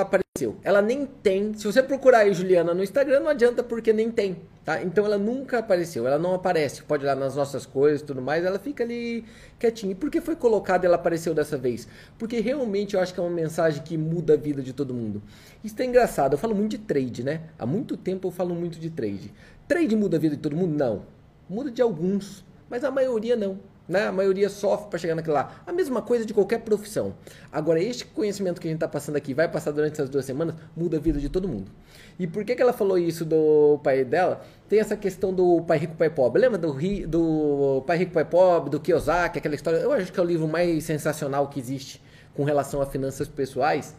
[0.00, 0.56] apareceu.
[0.64, 1.54] Ela nem tem.
[1.54, 4.82] Se você procurar aí Juliana no Instagram, não adianta porque nem tem, tá?
[4.82, 6.82] Então ela nunca apareceu, ela não aparece.
[6.82, 9.24] Pode olhar nas nossas coisas e tudo mais, ela fica ali
[9.58, 9.92] quietinha.
[9.92, 11.86] E por que foi colocada ela apareceu dessa vez?
[12.18, 15.22] Porque realmente eu acho que é uma mensagem que muda a vida de todo mundo.
[15.62, 17.42] Isso é engraçado, eu falo muito de trade, né?
[17.58, 19.32] Há muito tempo eu falo muito de trade.
[19.68, 20.76] Trade muda a vida de todo mundo?
[20.76, 21.02] Não.
[21.48, 23.58] Muda de alguns, mas a maioria não.
[23.88, 24.06] Né?
[24.06, 25.62] A maioria sofre para chegar naquilo lá.
[25.66, 27.14] A mesma coisa de qualquer profissão.
[27.52, 30.54] Agora, este conhecimento que a gente está passando aqui, vai passar durante essas duas semanas,
[30.74, 31.70] muda a vida de todo mundo.
[32.18, 34.44] E por que, que ela falou isso do pai dela?
[34.68, 36.40] Tem essa questão do pai rico, pai pobre.
[36.40, 39.78] Lembra do, ri, do pai rico, pai pobre, do Kiyosaki, aquela história?
[39.78, 42.00] Eu acho que é o livro mais sensacional que existe
[42.34, 43.94] com relação a finanças pessoais.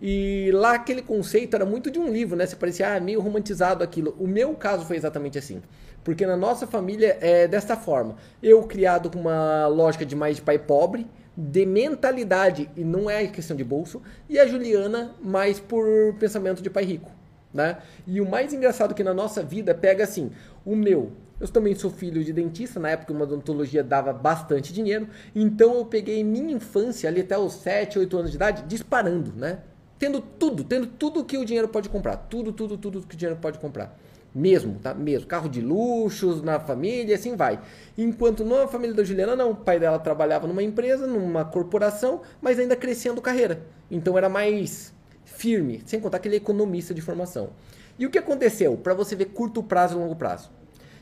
[0.00, 2.46] E lá aquele conceito era muito de um livro, né?
[2.46, 4.14] Você parecia ah, meio romantizado aquilo.
[4.18, 5.60] O meu caso foi exatamente assim.
[6.04, 8.16] Porque na nossa família é desta forma.
[8.42, 11.06] Eu criado com uma lógica de mais de pai pobre,
[11.36, 16.68] de mentalidade, e não é questão de bolso, e a Juliana mais por pensamento de
[16.68, 17.10] pai rico.
[17.54, 17.78] Né?
[18.06, 20.32] E o mais engraçado que na nossa vida pega assim,
[20.64, 25.08] o meu, eu também sou filho de dentista, na época uma odontologia dava bastante dinheiro,
[25.34, 29.60] então eu peguei minha infância ali até os 7, 8 anos de idade disparando, né?
[29.98, 33.38] Tendo tudo, tendo tudo que o dinheiro pode comprar, tudo, tudo, tudo que o dinheiro
[33.40, 33.96] pode comprar.
[34.34, 34.94] Mesmo, tá?
[34.94, 35.26] Mesmo.
[35.26, 37.60] Carro de luxos na família, assim vai.
[37.96, 39.50] Enquanto na família da Juliana, não.
[39.50, 43.62] O pai dela trabalhava numa empresa, numa corporação, mas ainda crescendo carreira.
[43.90, 44.92] Então era mais
[45.24, 47.50] firme, sem contar que ele é economista de formação.
[47.98, 48.76] E o que aconteceu?
[48.76, 50.50] Para você ver curto prazo e longo prazo.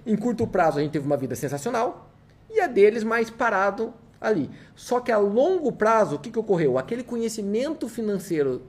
[0.07, 2.11] Em curto prazo a gente teve uma vida sensacional
[2.51, 4.51] e a deles mais parado ali.
[4.75, 6.79] Só que a longo prazo, o que, que ocorreu?
[6.79, 8.63] Aquele conhecimento financeiro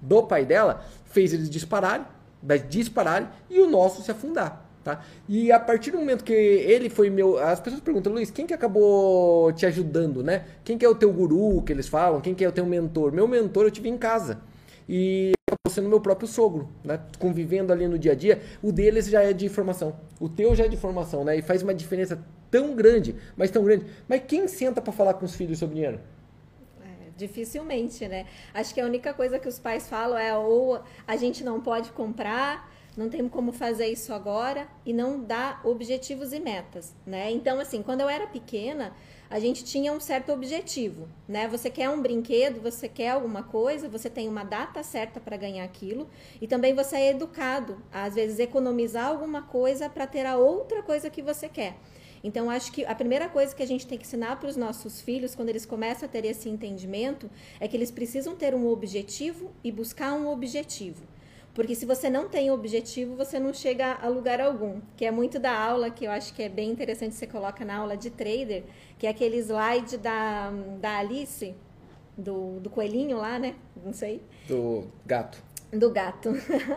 [0.00, 2.06] do pai dela fez eles dispararem,
[2.68, 4.68] dispararem e o nosso se afundar.
[4.82, 5.00] Tá?
[5.28, 7.38] E a partir do momento que ele foi meu.
[7.38, 10.44] As pessoas perguntam, Luiz, quem que acabou te ajudando, né?
[10.64, 12.20] Quem que é o teu guru que eles falam?
[12.20, 13.12] Quem que é o teu mentor?
[13.12, 14.40] Meu mentor eu tive em casa.
[14.88, 16.98] E acabou sendo meu próprio sogro, né?
[17.20, 18.42] Convivendo ali no dia a dia.
[18.60, 19.94] O deles já é de formação.
[20.18, 21.36] O teu já é de formação, né?
[21.36, 22.18] E faz uma diferença
[22.50, 23.86] tão grande, mas tão grande.
[24.08, 26.00] Mas quem senta para falar com os filhos sobre dinheiro?
[27.22, 28.26] Dificilmente, né?
[28.52, 31.92] Acho que a única coisa que os pais falam é ou a gente não pode
[31.92, 37.30] comprar, não tem como fazer isso agora e não dá objetivos e metas, né?
[37.30, 38.92] Então, assim, quando eu era pequena,
[39.30, 41.46] a gente tinha um certo objetivo, né?
[41.46, 45.64] Você quer um brinquedo, você quer alguma coisa, você tem uma data certa para ganhar
[45.64, 46.08] aquilo
[46.40, 51.08] e também você é educado, às vezes economizar alguma coisa para ter a outra coisa
[51.08, 51.76] que você quer.
[52.24, 55.00] Então, acho que a primeira coisa que a gente tem que ensinar para os nossos
[55.00, 59.50] filhos, quando eles começam a ter esse entendimento, é que eles precisam ter um objetivo
[59.64, 61.02] e buscar um objetivo.
[61.54, 64.80] Porque se você não tem objetivo, você não chega a lugar algum.
[64.96, 67.76] Que é muito da aula, que eu acho que é bem interessante você coloca na
[67.76, 68.64] aula de trader,
[68.98, 71.54] que é aquele slide da, da Alice,
[72.16, 73.54] do, do coelhinho lá, né?
[73.84, 74.22] Não sei.
[74.48, 75.42] Do gato.
[75.72, 76.32] Do gato.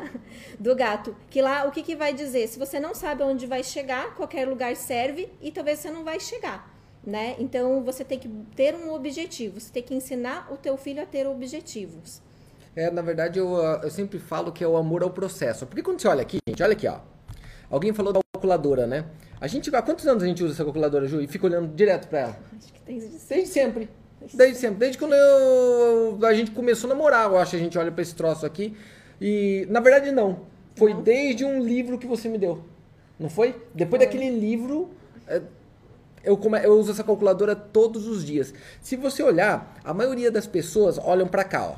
[0.57, 1.15] do gato.
[1.29, 2.47] Que lá, o que, que vai dizer?
[2.47, 6.17] Se você não sabe onde vai chegar, qualquer lugar serve e talvez você não vai
[6.17, 6.73] chegar.
[7.05, 7.35] Né?
[7.37, 9.59] Então, você tem que ter um objetivo.
[9.59, 12.21] Você tem que ensinar o teu filho a ter objetivos.
[12.73, 15.65] É, na verdade, eu, eu sempre falo que é o amor ao processo.
[15.67, 16.99] Porque quando você olha aqui, gente, olha aqui, ó.
[17.69, 19.05] Alguém falou da calculadora, né?
[19.41, 21.21] A gente, há quantos anos a gente usa essa calculadora, Ju?
[21.21, 22.39] E fica olhando direto pra ela?
[22.57, 23.27] Acho que tem isso.
[23.27, 23.89] Desde sempre.
[24.33, 24.79] Desde sempre.
[24.79, 28.15] Desde quando eu, a gente começou a namorar, eu acho a gente olha pra esse
[28.15, 28.75] troço aqui.
[29.19, 30.41] E, na verdade, não.
[30.75, 31.01] Foi Não?
[31.01, 32.63] desde um livro que você me deu.
[33.19, 33.55] Não foi?
[33.73, 34.05] Depois Foi.
[34.05, 34.89] daquele livro,
[35.27, 35.41] é,
[36.23, 38.53] eu, come, eu uso essa calculadora todos os dias.
[38.81, 41.75] Se você olhar, a maioria das pessoas olham pra cá, ó.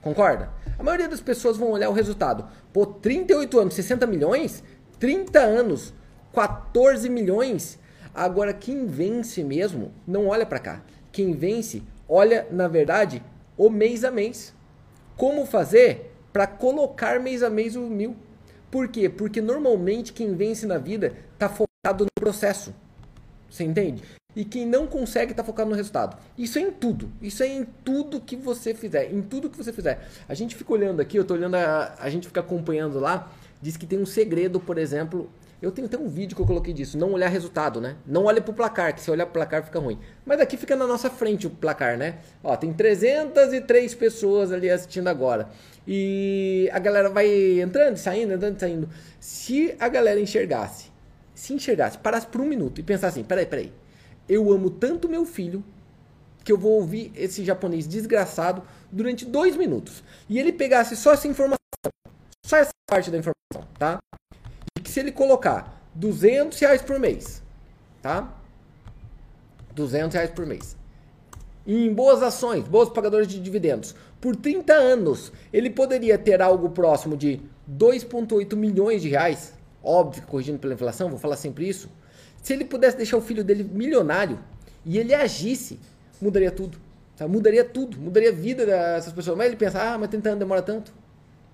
[0.00, 0.50] Concorda?
[0.76, 2.48] A maioria das pessoas vão olhar o resultado.
[2.72, 4.64] Pô, 38 anos, 60 milhões?
[4.98, 5.94] 30 anos,
[6.32, 7.78] 14 milhões.
[8.12, 10.82] Agora, quem vence mesmo, não olha pra cá.
[11.12, 13.22] Quem vence, olha, na verdade,
[13.56, 14.54] o mês a mês.
[15.16, 18.16] Como fazer para colocar mês a mês o mil?
[18.70, 19.08] Por quê?
[19.10, 22.74] Porque normalmente quem vence na vida tá focado no processo.
[23.50, 24.02] Você entende?
[24.34, 26.16] E quem não consegue tá focado no resultado.
[26.38, 27.12] Isso é em tudo.
[27.20, 29.12] Isso é em tudo que você fizer.
[29.12, 30.08] Em tudo que você fizer.
[30.26, 33.30] A gente fica olhando aqui, eu tô olhando, a, a gente fica acompanhando lá.
[33.60, 35.30] Diz que tem um segredo, por exemplo.
[35.62, 36.98] Eu tenho até um vídeo que eu coloquei disso.
[36.98, 37.96] Não olhar resultado, né?
[38.04, 39.96] Não olha pro placar, que se olhar pro placar fica ruim.
[40.26, 42.18] Mas aqui fica na nossa frente o placar, né?
[42.42, 45.48] Ó, tem 303 pessoas ali assistindo agora.
[45.86, 48.88] E a galera vai entrando, saindo, entrando, saindo.
[49.20, 50.90] Se a galera enxergasse,
[51.32, 53.72] se enxergasse, parasse por um minuto e pensasse assim: peraí, peraí.
[54.28, 55.64] Eu amo tanto meu filho
[56.42, 60.02] que eu vou ouvir esse japonês desgraçado durante dois minutos.
[60.28, 61.56] E ele pegasse só essa informação,
[62.44, 64.00] Só essa parte da informação, tá?
[64.92, 67.42] Se ele colocar 200 reais por mês,
[68.02, 68.30] tá?
[69.74, 70.76] 200 reais por mês.
[71.66, 73.94] Em boas ações, bons pagadores de dividendos.
[74.20, 79.54] Por 30 anos, ele poderia ter algo próximo de 2,8 milhões de reais.
[79.82, 81.88] Óbvio, corrigindo pela inflação, vou falar sempre isso.
[82.42, 84.38] Se ele pudesse deixar o filho dele milionário
[84.84, 85.80] e ele agisse,
[86.20, 86.76] mudaria tudo.
[87.16, 87.32] Sabe?
[87.32, 89.38] Mudaria tudo, mudaria a vida dessas pessoas.
[89.38, 90.92] Mas ele pensa, ah, mas 30 anos demora tanto.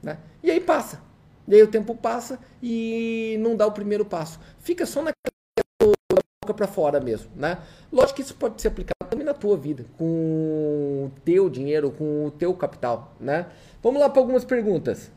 [0.03, 0.18] Né?
[0.42, 1.07] E aí passa.
[1.48, 4.38] E aí o tempo passa e não dá o primeiro passo.
[4.61, 5.94] Fica só naquela
[6.42, 7.58] boca para fora mesmo, né?
[7.90, 12.26] Lógico que isso pode ser aplicado também na tua vida, com o teu dinheiro, com
[12.26, 13.46] o teu capital, né?
[13.82, 15.11] Vamos lá para algumas perguntas.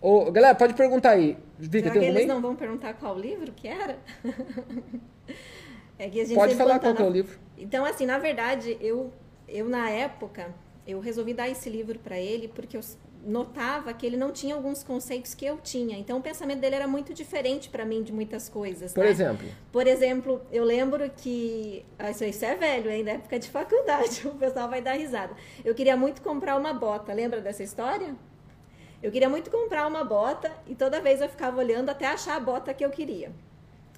[0.00, 1.38] Ô, galera, pode perguntar aí.
[1.56, 3.98] Vika, tem eles não vão perguntar qual livro que era?
[5.98, 7.00] é que pode falar qual na...
[7.00, 7.38] é o livro.
[7.56, 9.12] Então, assim, na verdade, eu,
[9.46, 10.52] eu na época,
[10.84, 12.80] eu resolvi dar esse livro para ele porque eu
[13.24, 15.98] notava que ele não tinha alguns conceitos que eu tinha.
[15.98, 18.92] Então o pensamento dele era muito diferente para mim de muitas coisas.
[18.92, 19.10] Por né?
[19.10, 19.48] exemplo?
[19.70, 21.84] Por exemplo, eu lembro que.
[21.98, 25.34] Ah, isso, isso é velho, ainda época de faculdade, o pessoal vai dar risada.
[25.64, 27.12] Eu queria muito comprar uma bota.
[27.12, 28.14] Lembra dessa história?
[29.02, 32.40] Eu queria muito comprar uma bota e toda vez eu ficava olhando até achar a
[32.40, 33.32] bota que eu queria.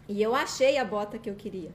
[0.08, 1.70] E eu achei a bota que eu queria.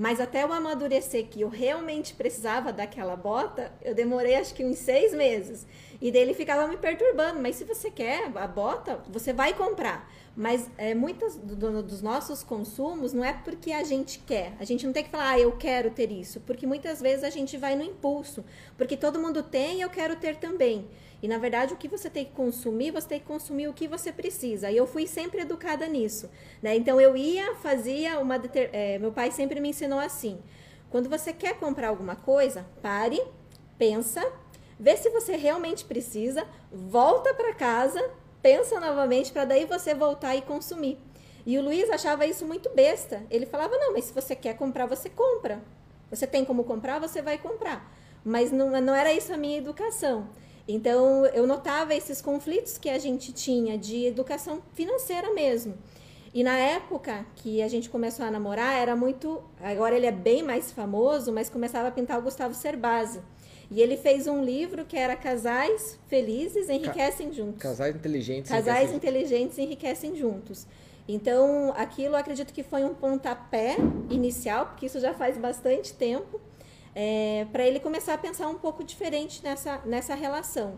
[0.00, 4.78] Mas até eu amadurecer que eu realmente precisava daquela bota, eu demorei acho que uns
[4.78, 5.66] seis meses.
[6.00, 7.38] E dele ficava me perturbando.
[7.38, 10.10] Mas se você quer a bota, você vai comprar.
[10.34, 14.54] Mas é, muitos do, dos nossos consumos não é porque a gente quer.
[14.58, 16.40] A gente não tem que falar, ah, eu quero ter isso.
[16.46, 18.42] Porque muitas vezes a gente vai no impulso.
[18.78, 20.88] Porque todo mundo tem e eu quero ter também.
[21.22, 23.86] E na verdade, o que você tem que consumir, você tem que consumir o que
[23.86, 24.70] você precisa.
[24.70, 26.30] E eu fui sempre educada nisso.
[26.62, 26.76] Né?
[26.76, 28.38] Então eu ia, fazia uma.
[28.38, 28.70] Deter...
[28.72, 30.38] É, meu pai sempre me ensinou assim:
[30.88, 33.22] quando você quer comprar alguma coisa, pare,
[33.78, 34.26] pensa,
[34.78, 38.02] vê se você realmente precisa, volta para casa,
[38.40, 40.98] pensa novamente para daí você voltar e consumir.
[41.44, 43.22] E o Luiz achava isso muito besta.
[43.30, 45.60] Ele falava: não, mas se você quer comprar, você compra.
[46.10, 47.94] Você tem como comprar, você vai comprar.
[48.24, 50.28] Mas não, não era isso a minha educação.
[50.72, 55.74] Então, eu notava esses conflitos que a gente tinha de educação financeira mesmo.
[56.32, 59.42] E na época que a gente começou a namorar, era muito.
[59.60, 63.20] Agora ele é bem mais famoso, mas começava a pintar o Gustavo Cerbasi.
[63.68, 67.60] E ele fez um livro que era Casais Felizes Enriquecem Juntos.
[67.60, 70.66] Casais Inteligentes Casais Inteligentes Enriquecem Juntos.
[71.08, 73.76] Então, aquilo acredito que foi um pontapé
[74.08, 76.40] inicial, porque isso já faz bastante tempo
[76.94, 80.74] é, para ele começar a pensar um pouco diferente nessa, nessa relação.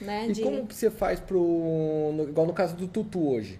[0.00, 0.42] Né, e de...
[0.42, 1.40] como que você faz pro.
[2.14, 3.58] No, igual no caso do Tutu hoje?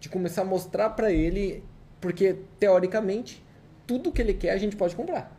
[0.00, 1.62] De começar a mostrar para ele,
[2.00, 3.42] porque teoricamente,
[3.86, 5.34] tudo que ele quer a gente pode comprar.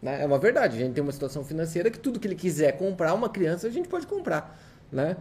[0.00, 0.22] Né?
[0.22, 3.12] É uma verdade, a gente tem uma situação financeira que tudo que ele quiser comprar,
[3.14, 4.58] uma criança, a gente pode comprar.
[4.90, 5.16] Né?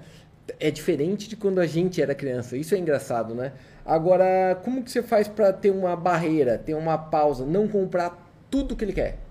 [0.60, 2.56] É diferente de quando a gente era criança.
[2.56, 3.54] Isso é engraçado, né?
[3.84, 8.76] Agora, como que você faz para ter uma barreira, ter uma pausa, não comprar tudo
[8.76, 9.25] que ele quer?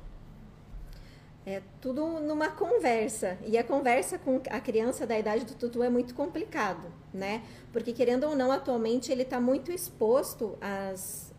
[1.47, 3.37] É tudo numa conversa.
[3.47, 7.43] E a conversa com a criança da idade do Tutu é muito complicado, né?
[7.71, 11.35] Porque, querendo ou não, atualmente ele está muito exposto às,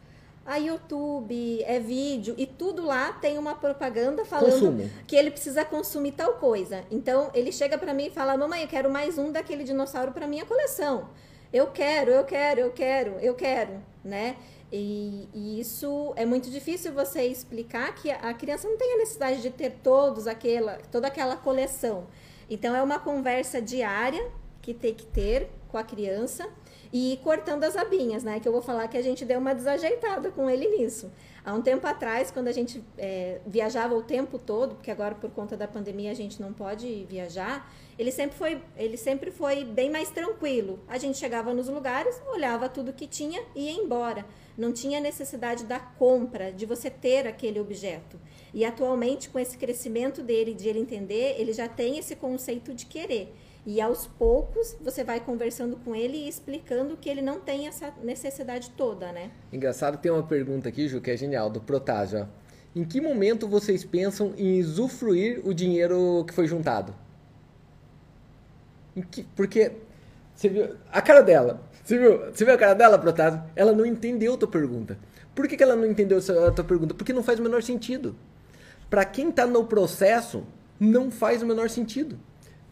[0.46, 4.90] a YouTube, é vídeo, e tudo lá tem uma propaganda falando Consumo.
[5.08, 6.84] que ele precisa consumir tal coisa.
[6.92, 10.28] Então, ele chega para mim e fala: Mamãe, eu quero mais um daquele dinossauro para
[10.28, 11.10] minha coleção.
[11.52, 14.36] Eu quero, eu quero, eu quero, eu quero, né?
[14.78, 19.42] E, e, isso é muito difícil você explicar que a criança não tem a necessidade
[19.42, 22.08] de ter todos aquela, toda aquela coleção.
[22.50, 24.30] Então é uma conversa diária
[24.62, 26.50] que tem que ter com a criança
[26.92, 28.40] e cortando as abinhas, né?
[28.42, 31.10] Que eu vou falar que a gente deu uma desajeitada com ele nisso.
[31.46, 35.30] Há um tempo atrás, quando a gente é, viajava o tempo todo, porque agora por
[35.32, 39.90] conta da pandemia a gente não pode viajar, ele sempre foi, ele sempre foi bem
[39.90, 40.80] mais tranquilo.
[40.88, 44.26] A gente chegava nos lugares, olhava tudo que tinha e ia embora.
[44.58, 48.20] Não tinha necessidade da compra, de você ter aquele objeto.
[48.54, 52.86] E atualmente, com esse crescimento dele, de ele entender, ele já tem esse conceito de
[52.86, 53.34] querer.
[53.66, 57.92] E aos poucos você vai conversando com ele e explicando que ele não tem essa
[58.04, 59.32] necessidade toda, né?
[59.52, 62.28] Engraçado, tem uma pergunta aqui, Ju, que é genial, do Protásio.
[62.76, 66.94] Em que momento vocês pensam em usufruir o dinheiro que foi juntado?
[69.12, 69.74] Que, porque
[70.36, 71.62] você viu a cara dela.
[71.84, 73.44] Você viu, você viu a cara dela, Protásio?
[73.56, 74.98] Ela não entendeu a tua pergunta.
[75.34, 76.94] Por que, que ela não entendeu a tua pergunta?
[76.94, 78.16] Porque não faz o menor sentido.
[78.90, 80.44] Para quem está no processo,
[80.80, 82.18] não faz o menor sentido.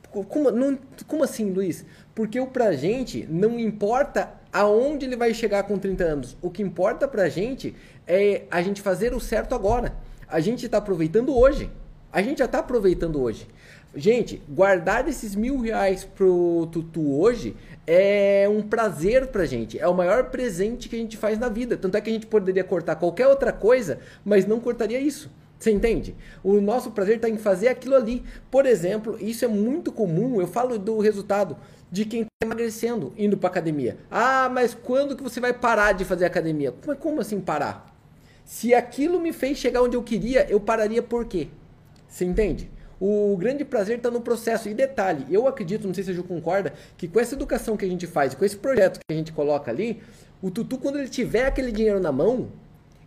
[0.09, 1.85] Como, não, como assim, Luiz?
[2.13, 6.37] Porque pra gente não importa aonde ele vai chegar com 30 anos.
[6.41, 7.75] O que importa pra gente
[8.07, 9.95] é a gente fazer o certo agora.
[10.27, 11.69] A gente está aproveitando hoje.
[12.11, 13.47] A gente já está aproveitando hoje.
[13.95, 19.77] Gente, guardar esses mil reais pro Tutu hoje é um prazer pra gente.
[19.77, 21.77] É o maior presente que a gente faz na vida.
[21.77, 25.29] Tanto é que a gente poderia cortar qualquer outra coisa, mas não cortaria isso.
[25.59, 26.15] Você entende?
[26.43, 28.23] O nosso prazer está em fazer aquilo ali.
[28.49, 30.41] Por exemplo, isso é muito comum.
[30.41, 31.55] Eu falo do resultado
[31.91, 33.97] de quem está emagrecendo, indo para academia.
[34.09, 36.73] Ah, mas quando que você vai parar de fazer academia?
[36.85, 37.95] Mas como assim parar?
[38.43, 41.49] Se aquilo me fez chegar onde eu queria, eu pararia por quê?
[42.09, 42.72] Você entende?
[43.05, 44.69] O grande prazer está no processo.
[44.69, 47.83] E detalhe, eu acredito, não sei se a Ju concorda, que com essa educação que
[47.83, 50.01] a gente faz, com esse projeto que a gente coloca ali,
[50.41, 52.53] o Tutu, quando ele tiver aquele dinheiro na mão,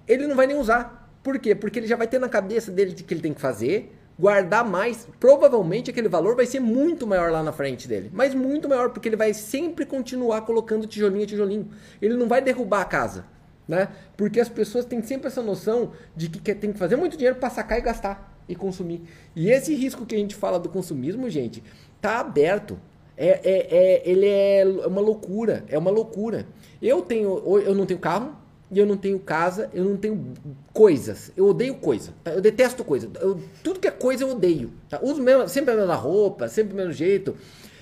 [0.07, 1.11] ele não vai nem usar.
[1.23, 1.55] Por quê?
[1.55, 5.09] Porque ele já vai ter na cabeça dele que ele tem que fazer, guardar mais,
[5.19, 8.11] provavelmente aquele valor vai ser muito maior lá na frente dele.
[8.13, 11.71] Mas muito maior, porque ele vai sempre continuar colocando tijolinho a tijolinho.
[12.03, 13.25] Ele não vai derrubar a casa,
[13.67, 13.89] né?
[14.15, 17.49] Porque as pessoas têm sempre essa noção de que tem que fazer muito dinheiro para
[17.49, 19.03] sacar e gastar e consumir.
[19.35, 21.63] E esse risco que a gente fala do consumismo, gente,
[22.01, 22.79] tá aberto.
[23.17, 26.47] É, é, é, ele é uma loucura, é uma loucura.
[26.83, 28.37] Eu tenho, eu não tenho carro,
[28.71, 30.35] e eu não tenho casa, eu não tenho
[30.73, 31.31] coisas.
[31.37, 32.13] Eu odeio coisa.
[32.25, 32.33] Tá?
[32.33, 33.09] Eu detesto coisa.
[33.21, 34.73] Eu, tudo que é coisa eu odeio.
[34.89, 34.99] Tá?
[35.03, 37.37] Uso mesmo, sempre a mesma roupa, sempre o mesmo jeito.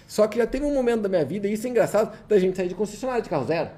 [0.07, 2.57] Só que já teve um momento da minha vida, e isso é engraçado, da gente
[2.57, 3.70] sair de concessionária de carro zero.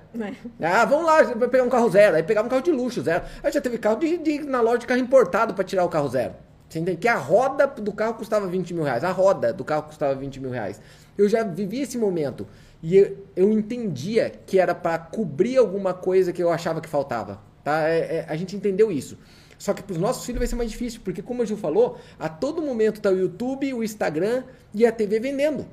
[0.60, 0.66] É.
[0.66, 2.16] Ah, vamos lá, pegar um carro zero.
[2.16, 3.24] Aí pegava um carro de luxo zero.
[3.42, 6.08] Aí já teve carro de, de na loja de carro importado para tirar o carro
[6.08, 6.34] zero.
[6.68, 6.98] Você entende?
[6.98, 9.04] Que a roda do carro custava 20 mil reais.
[9.04, 10.80] A roda do carro custava 20 mil reais.
[11.16, 12.46] Eu já vivi esse momento.
[12.82, 17.40] E eu, eu entendia que era para cobrir alguma coisa que eu achava que faltava.
[17.62, 17.88] Tá?
[17.88, 19.16] É, é, a gente entendeu isso.
[19.58, 21.98] Só que para os nossos filhos vai ser mais difícil, porque como a Ju falou,
[22.18, 25.66] a todo momento está o YouTube, o Instagram e a TV vendendo.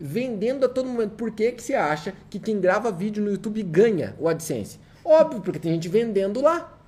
[0.00, 1.12] Vendendo a todo momento.
[1.12, 4.80] Por que, que você acha que quem grava vídeo no YouTube ganha o AdSense?
[5.04, 6.79] Óbvio, porque tem gente vendendo lá.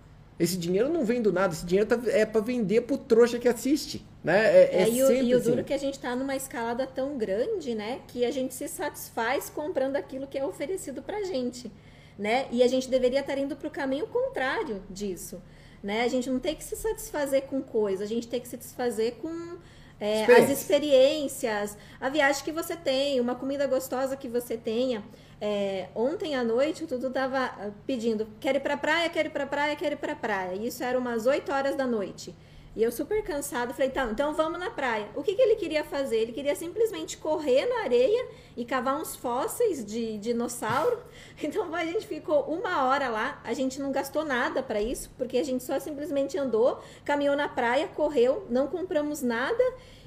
[0.43, 3.47] Esse dinheiro não vem do nada, esse dinheiro tá, é para vender pro trouxa que
[3.47, 4.05] assiste.
[4.25, 4.45] Né?
[4.45, 5.63] É, é, é e, o, e o duro assim.
[5.63, 8.01] que a gente está numa escalada tão grande, né?
[8.09, 11.71] Que a gente se satisfaz comprando aquilo que é oferecido pra gente.
[12.19, 12.49] Né?
[12.51, 15.41] E a gente deveria estar indo para o caminho contrário disso.
[15.81, 16.03] Né?
[16.03, 19.15] A gente não tem que se satisfazer com coisa, a gente tem que se satisfazer
[19.23, 19.59] com
[20.01, 25.05] é, as experiências, a viagem que você tem, uma comida gostosa que você tenha.
[25.45, 29.45] É, ontem à noite o tava ah, pedindo, quer ir pra praia, quer ir pra
[29.45, 30.55] praia, quer ir pra praia.
[30.55, 32.33] E isso era umas 8 horas da noite.
[32.77, 35.09] E eu super cansado, falei, tá, então vamos na praia.
[35.17, 36.19] O que, que ele queria fazer?
[36.19, 38.25] Ele queria simplesmente correr na areia
[38.57, 40.97] e cavar uns fósseis de dinossauro.
[41.43, 45.39] Então a gente ficou uma hora lá, a gente não gastou nada para isso, porque
[45.39, 49.63] a gente só simplesmente andou, caminhou na praia, correu, não compramos nada.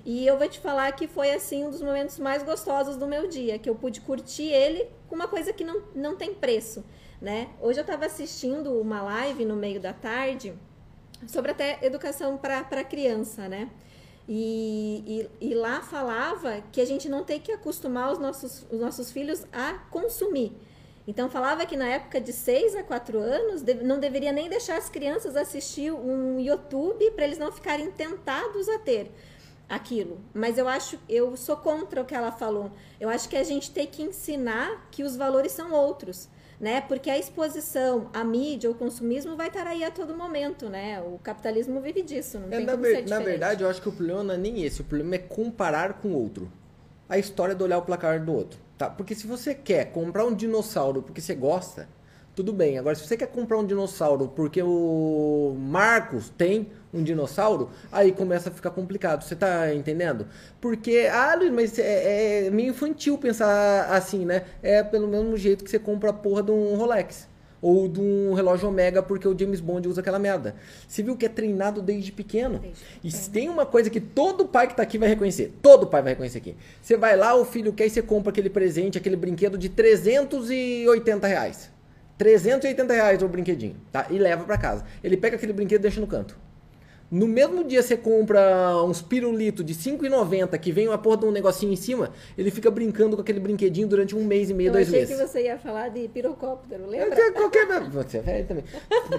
[0.05, 3.27] E eu vou te falar que foi assim um dos momentos mais gostosos do meu
[3.27, 6.85] dia, que eu pude curtir ele com uma coisa que não, não tem preço,
[7.19, 7.49] né?
[7.59, 10.53] Hoje eu estava assistindo uma live no meio da tarde
[11.25, 13.67] sobre até educação para criança, né?
[14.29, 18.79] E, e, e, lá falava que a gente não tem que acostumar os nossos, os
[18.79, 20.55] nossos filhos a consumir.
[21.07, 24.89] Então falava que na época de 6 a 4 anos não deveria nem deixar as
[24.89, 29.11] crianças assistir um YouTube para eles não ficarem tentados a ter
[29.67, 30.19] aquilo.
[30.33, 32.71] Mas eu acho, eu sou contra o que ela falou.
[32.99, 36.81] Eu acho que a gente tem que ensinar que os valores são outros né?
[36.81, 41.01] Porque a exposição, a mídia, o consumismo vai estar aí a todo momento, né?
[41.01, 43.91] O capitalismo vive disso, não é, tem na, ver, na verdade, eu acho que o
[43.91, 46.51] problema não é nem esse, o problema é comparar com o outro.
[47.07, 48.89] A história é de olhar o placar do outro, tá?
[48.89, 51.87] Porque se você quer comprar um dinossauro porque você gosta,
[52.35, 52.77] tudo bem.
[52.77, 58.49] Agora, se você quer comprar um dinossauro porque o Marcos tem um dinossauro, aí começa
[58.49, 59.23] a ficar complicado.
[59.23, 60.27] Você tá entendendo?
[60.61, 64.43] Porque, ah, Luiz, mas é, é, meio infantil pensar assim, né?
[64.63, 67.27] É pelo mesmo jeito que você compra a porra de um Rolex.
[67.61, 70.55] Ou de um relógio Omega porque o James Bond usa aquela merda.
[70.87, 72.59] Você viu que é treinado desde pequeno.
[72.59, 73.33] Desde e pequeno.
[73.33, 75.51] tem uma coisa que todo pai que tá aqui vai reconhecer.
[75.63, 76.55] Todo pai vai reconhecer aqui.
[76.79, 81.25] Você vai lá, o filho quer e você compra aquele presente, aquele brinquedo de 380
[81.25, 81.71] reais.
[82.17, 84.07] 380 reais o brinquedinho, tá?
[84.09, 84.85] E leva para casa.
[85.03, 86.37] Ele pega aquele brinquedo e deixa no canto.
[87.15, 91.31] No mesmo dia você compra uns pirulito de 5,90 que vem uma porra de um
[91.31, 94.73] negocinho em cima, ele fica brincando com aquele brinquedinho durante um mês e meio, Eu
[94.73, 95.11] dois meses.
[95.11, 97.17] Eu achei que você ia falar de pirocóptero, lembra?
[97.17, 97.65] É, qualquer...
[97.89, 98.65] Você é velho também.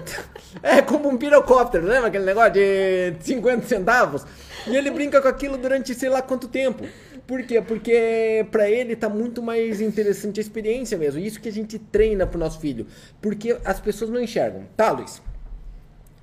[0.61, 4.27] é como um pirocóptero, lembra aquele negócio de 50 centavos?
[4.67, 6.85] E ele brinca com aquilo durante sei lá quanto tempo.
[7.25, 7.59] Por quê?
[7.63, 11.19] Porque para ele tá muito mais interessante a experiência mesmo.
[11.19, 12.85] Isso que a gente treina pro nosso filho.
[13.19, 14.67] Porque as pessoas não enxergam.
[14.77, 15.19] Tá, Luiz?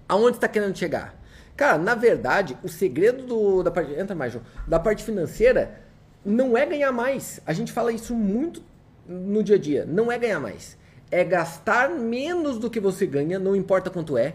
[0.09, 1.24] Aonde está querendo chegar?
[1.57, 3.93] Cara, na verdade, o segredo do, da parte.
[3.93, 4.45] Entra mais, João.
[4.67, 5.81] Da parte financeira
[6.25, 7.41] não é ganhar mais.
[7.47, 8.63] A gente fala isso muito
[9.07, 9.85] no dia a dia.
[9.87, 10.77] Não é ganhar mais.
[11.11, 14.35] É gastar menos do que você ganha, não importa quanto é.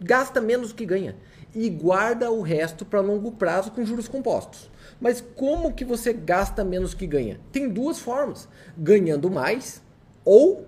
[0.00, 1.16] Gasta menos do que ganha.
[1.54, 4.70] E guarda o resto para longo prazo com juros compostos.
[5.00, 7.40] Mas como que você gasta menos que ganha?
[7.52, 9.82] Tem duas formas: ganhando mais
[10.24, 10.66] ou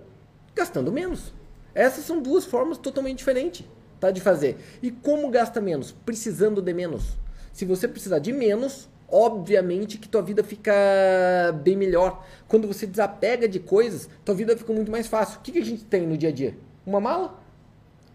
[0.53, 1.33] gastando menos.
[1.73, 3.65] Essas são duas formas totalmente diferentes
[4.01, 4.57] tá, de fazer.
[4.81, 5.91] E como gasta menos?
[5.91, 7.17] Precisando de menos.
[7.53, 10.73] Se você precisar de menos, obviamente que tua vida fica
[11.63, 12.25] bem melhor.
[12.47, 15.39] Quando você desapega de coisas, tua vida fica muito mais fácil.
[15.39, 16.57] O que, que a gente tem no dia a dia?
[16.85, 17.39] Uma mala?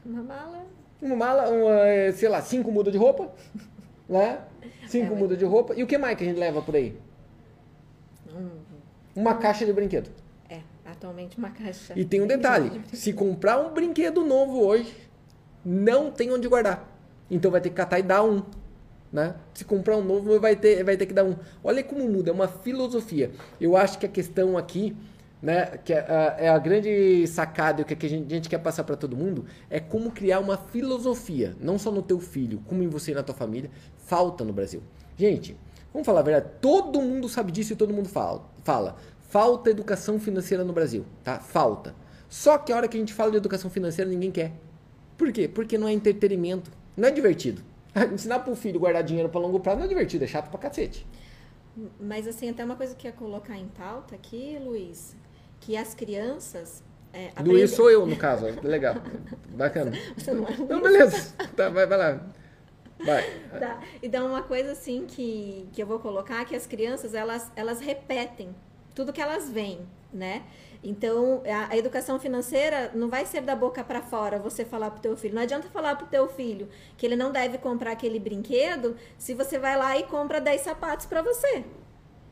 [0.04, 0.66] Uma mala.
[1.00, 3.30] Uma mala, uma, sei lá, cinco mudas de roupa,
[4.08, 4.40] né?
[4.88, 5.74] Cinco é, mudas de roupa.
[5.76, 6.96] E o que mais que a gente leva por aí?
[8.34, 8.48] Hum.
[9.14, 10.10] Uma caixa de brinquedo.
[10.48, 11.92] É, atualmente uma caixa.
[11.94, 14.94] E tem um detalhe: de se comprar um brinquedo novo hoje,
[15.66, 16.96] não tem onde guardar.
[17.28, 18.40] Então vai ter que catar e dar um.
[19.12, 19.34] Né?
[19.52, 21.34] Se comprar um novo, vai ter, vai ter que dar um.
[21.64, 23.32] Olha como muda, é uma filosofia.
[23.60, 24.96] Eu acho que a questão aqui,
[25.42, 28.84] né, que é a, é a grande sacada que a gente, a gente quer passar
[28.84, 32.88] para todo mundo, é como criar uma filosofia, não só no teu filho, como em
[32.88, 34.82] você e na tua família, falta no Brasil.
[35.16, 35.56] Gente,
[35.92, 38.44] vamos falar a verdade, todo mundo sabe disso e todo mundo fala.
[38.62, 38.96] fala.
[39.28, 41.40] Falta educação financeira no Brasil, tá?
[41.40, 41.94] Falta.
[42.28, 44.52] Só que a hora que a gente fala de educação financeira, ninguém quer.
[45.16, 45.48] Por quê?
[45.48, 47.62] Porque não é entretenimento, não é divertido.
[48.12, 50.58] Ensinar para o filho guardar dinheiro para longo prazo não é divertido, é chato pra
[50.58, 51.06] cacete.
[52.00, 55.14] Mas assim, até uma coisa que ia colocar em pauta aqui, Luiz,
[55.60, 56.82] que as crianças.
[57.12, 57.54] É, aprendem...
[57.54, 58.46] Luiz sou eu, no caso.
[58.62, 58.96] Legal.
[59.56, 59.92] Bacana.
[60.16, 60.68] Você não é Luiz.
[60.68, 61.34] Não, beleza.
[61.54, 62.26] Tá, vai, vai lá.
[63.04, 63.24] Vai.
[63.58, 63.80] Tá.
[64.02, 67.80] Então, uma coisa assim que, que eu vou colocar é que as crianças, elas, elas
[67.80, 68.54] repetem
[68.94, 69.80] tudo que elas veem,
[70.12, 70.42] né?
[70.88, 75.00] Então, a, a, educação financeira não vai ser da boca para fora você falar pro
[75.00, 75.34] teu filho.
[75.34, 79.58] Não adianta falar pro teu filho que ele não deve comprar aquele brinquedo se você
[79.58, 81.64] vai lá e compra 10 sapatos para você.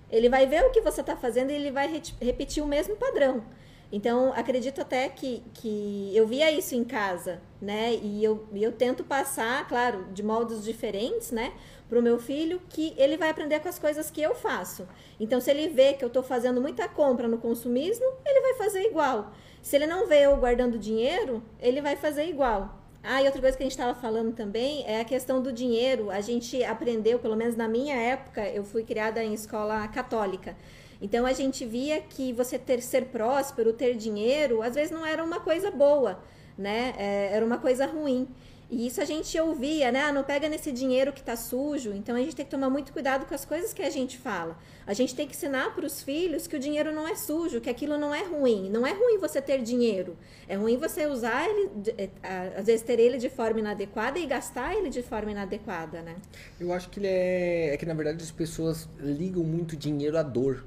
[0.09, 3.43] Ele vai ver o que você está fazendo e ele vai repetir o mesmo padrão.
[3.91, 7.95] Então, acredito até que, que eu via isso em casa, né?
[7.95, 11.53] E eu, eu tento passar, claro, de modos diferentes, né?
[11.95, 14.85] Para o meu filho que ele vai aprender com as coisas que eu faço.
[15.21, 18.83] Então, se ele vê que eu estou fazendo muita compra no consumismo, ele vai fazer
[18.83, 19.33] igual.
[19.63, 22.81] Se ele não vê eu guardando dinheiro, ele vai fazer igual.
[23.01, 26.11] Ah, e outra coisa que a gente estava falando também é a questão do dinheiro.
[26.11, 30.57] A gente aprendeu, pelo menos na minha época, eu fui criada em escola católica.
[31.01, 35.23] Então a gente via que você ter ser próspero, ter dinheiro, às vezes não era
[35.23, 36.19] uma coisa boa,
[36.59, 36.93] né?
[36.99, 38.27] É, era uma coisa ruim.
[38.71, 40.03] E isso a gente ouvia, né?
[40.03, 41.93] Ah, não pega nesse dinheiro que está sujo.
[41.93, 44.59] Então a gente tem que tomar muito cuidado com as coisas que a gente fala.
[44.87, 47.71] A gente tem que ensinar para os filhos que o dinheiro não é sujo, que
[47.71, 48.71] aquilo não é ruim.
[48.71, 50.17] Não é ruim você ter dinheiro.
[50.49, 52.11] É ruim você usar ele, é,
[52.57, 56.17] às vezes ter ele de forma inadequada e gastar ele de forma inadequada, né?
[56.59, 60.23] Eu acho que ele é, é que na verdade as pessoas ligam muito dinheiro à
[60.23, 60.65] dor,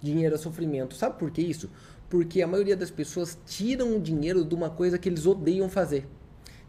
[0.00, 0.94] dinheiro a sofrimento.
[0.94, 1.70] Sabe por que isso?
[2.08, 6.06] Porque a maioria das pessoas tiram o dinheiro de uma coisa que eles odeiam fazer.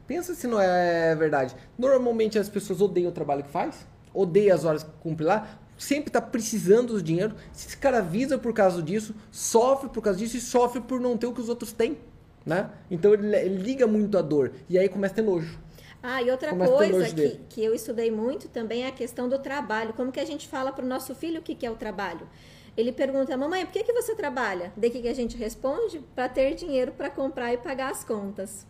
[0.07, 1.55] Pensa se não é verdade.
[1.77, 6.09] Normalmente as pessoas odeiam o trabalho que faz, odeiam as horas que cumpre lá, sempre
[6.09, 10.81] está precisando do dinheiro, se escraviza por causa disso, sofre por causa disso e sofre
[10.81, 11.97] por não ter o que os outros têm.
[12.45, 12.69] Né?
[12.89, 15.59] Então ele, ele liga muito a dor e aí começa a ter nojo.
[16.01, 19.37] Ah, e outra começa coisa que, que eu estudei muito também é a questão do
[19.39, 19.93] trabalho.
[19.93, 22.27] Como que a gente fala para o nosso filho o que, que é o trabalho?
[22.77, 24.71] Ele pergunta, mamãe, por que, que você trabalha?
[24.77, 25.99] Daí que a gente responde?
[26.15, 28.65] Para ter dinheiro para comprar e pagar as contas.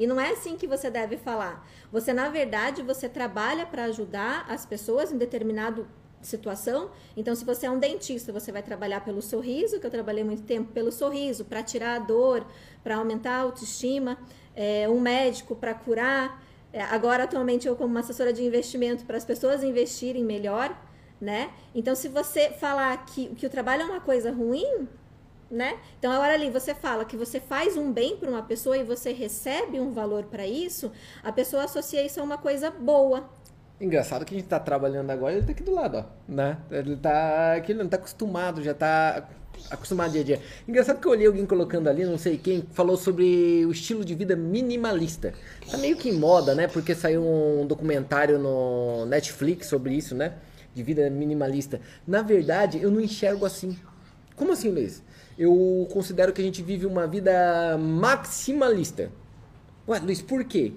[0.00, 1.68] E não é assim que você deve falar.
[1.92, 5.86] Você, na verdade, você trabalha para ajudar as pessoas em determinado
[6.22, 6.90] situação.
[7.14, 10.42] Então, se você é um dentista, você vai trabalhar pelo sorriso, que eu trabalhei muito
[10.44, 12.46] tempo pelo sorriso, para tirar a dor,
[12.82, 14.16] para aumentar a autoestima.
[14.56, 16.42] É, um médico para curar.
[16.72, 20.74] É, agora, atualmente, eu como uma assessora de investimento para as pessoas investirem melhor,
[21.20, 21.50] né?
[21.74, 24.88] Então, se você falar que, que o trabalho é uma coisa ruim,
[25.50, 25.78] né?
[25.98, 28.84] Então, a hora ali você fala que você faz um bem para uma pessoa e
[28.84, 30.92] você recebe um valor para isso,
[31.22, 33.28] a pessoa associa isso a uma coisa boa.
[33.80, 36.58] Engraçado que a gente está trabalhando agora, ele está aqui do lado, ó, né?
[36.70, 39.26] Ele está aqui, ele não tá acostumado, já está
[39.70, 40.42] acostumado dia a dia.
[40.68, 44.14] Engraçado que eu olhei alguém colocando ali, não sei quem, falou sobre o estilo de
[44.14, 45.32] vida minimalista.
[45.70, 46.68] Tá meio que em moda, né?
[46.68, 50.34] Porque saiu um documentário no Netflix sobre isso, né?
[50.74, 51.80] De vida minimalista.
[52.06, 53.78] Na verdade, eu não enxergo assim.
[54.36, 55.02] Como assim, Luiz?
[55.40, 59.10] Eu considero que a gente vive uma vida maximalista.
[59.88, 60.74] Ué, Luiz, por quê?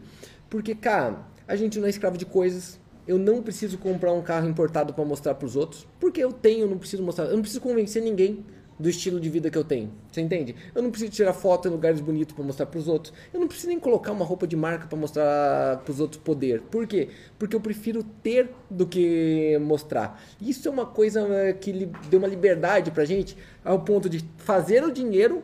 [0.49, 2.79] Porque, cara, a gente não é escravo de coisas.
[3.05, 6.65] Eu não preciso comprar um carro importado para mostrar para os outros, porque eu tenho,
[6.65, 7.25] não preciso mostrar.
[7.25, 8.45] Eu não preciso convencer ninguém
[8.79, 9.91] do estilo de vida que eu tenho.
[10.11, 10.55] Você entende?
[10.73, 13.13] Eu não preciso tirar foto em lugares bonitos para mostrar para os outros.
[13.33, 16.61] Eu não preciso nem colocar uma roupa de marca para mostrar para os outros poder.
[16.61, 17.09] Por quê?
[17.37, 20.21] Porque eu prefiro ter do que mostrar.
[20.41, 24.83] Isso é uma coisa eh, que deu uma liberdade para gente ao ponto de fazer
[24.83, 25.43] o dinheiro,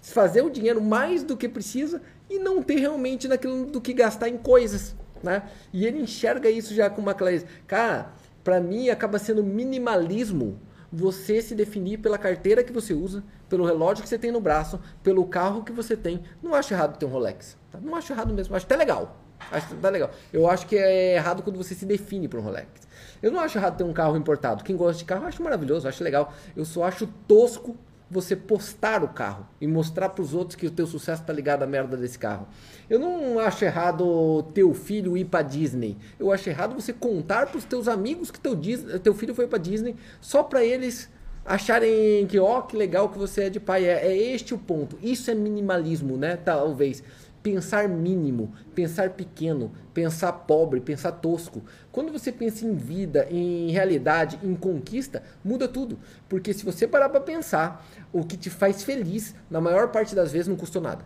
[0.00, 4.28] fazer o dinheiro mais do que precisa e não ter realmente naquilo do que gastar
[4.28, 5.42] em coisas, né?
[5.72, 7.46] E ele enxerga isso já com uma clareza.
[7.66, 8.12] Cara,
[8.46, 10.56] Para mim, acaba sendo minimalismo
[10.96, 14.80] você se definir pela carteira que você usa, pelo relógio que você tem no braço,
[15.02, 16.22] pelo carro que você tem.
[16.42, 17.54] Não acho errado ter um Rolex.
[17.70, 17.78] Tá?
[17.78, 18.56] Não acho errado mesmo.
[18.56, 19.14] Acho até legal.
[19.52, 20.10] Acho tá legal.
[20.32, 22.88] Eu acho que é errado quando você se define por um Rolex.
[23.22, 24.64] Eu não acho errado ter um carro importado.
[24.64, 26.32] Quem gosta de carro, acho maravilhoso, acho legal.
[26.56, 27.76] Eu só acho tosco
[28.10, 31.62] você postar o carro e mostrar para os outros que o teu sucesso está ligado
[31.62, 32.46] à merda desse carro.
[32.88, 35.96] Eu não acho errado teu filho ir para Disney.
[36.18, 38.56] Eu acho errado você contar para os teus amigos que teu,
[39.02, 41.10] teu filho foi para Disney só para eles
[41.44, 43.84] acharem que ó, oh, que legal que você é de pai.
[43.84, 44.98] É, é este o ponto.
[45.02, 46.36] Isso é minimalismo, né?
[46.36, 47.02] Talvez
[47.46, 51.62] pensar mínimo, pensar pequeno, pensar pobre, pensar tosco.
[51.92, 55.96] Quando você pensa em vida, em realidade, em conquista, muda tudo.
[56.28, 60.32] Porque se você parar para pensar, o que te faz feliz, na maior parte das
[60.32, 61.04] vezes, não custou nada.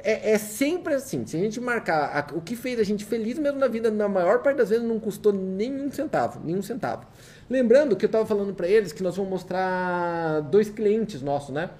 [0.00, 1.24] É, é sempre assim.
[1.24, 4.10] Se a gente marcar a, o que fez a gente feliz mesmo na vida, na
[4.10, 6.38] maior parte das vezes, não custou nenhum centavo.
[6.44, 7.06] Nenhum centavo.
[7.48, 11.70] Lembrando que eu estava falando para eles que nós vamos mostrar dois clientes nossos, né?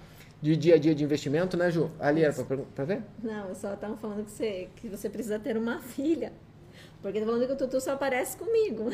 [0.41, 1.91] De dia a dia de investimento, né, Ju?
[1.99, 2.33] Ali era
[2.75, 3.03] para ver?
[3.23, 6.33] Não, eu só estava falando que você, que você precisa ter uma filha.
[7.03, 8.91] Porque tá falando que o Tutu só aparece comigo.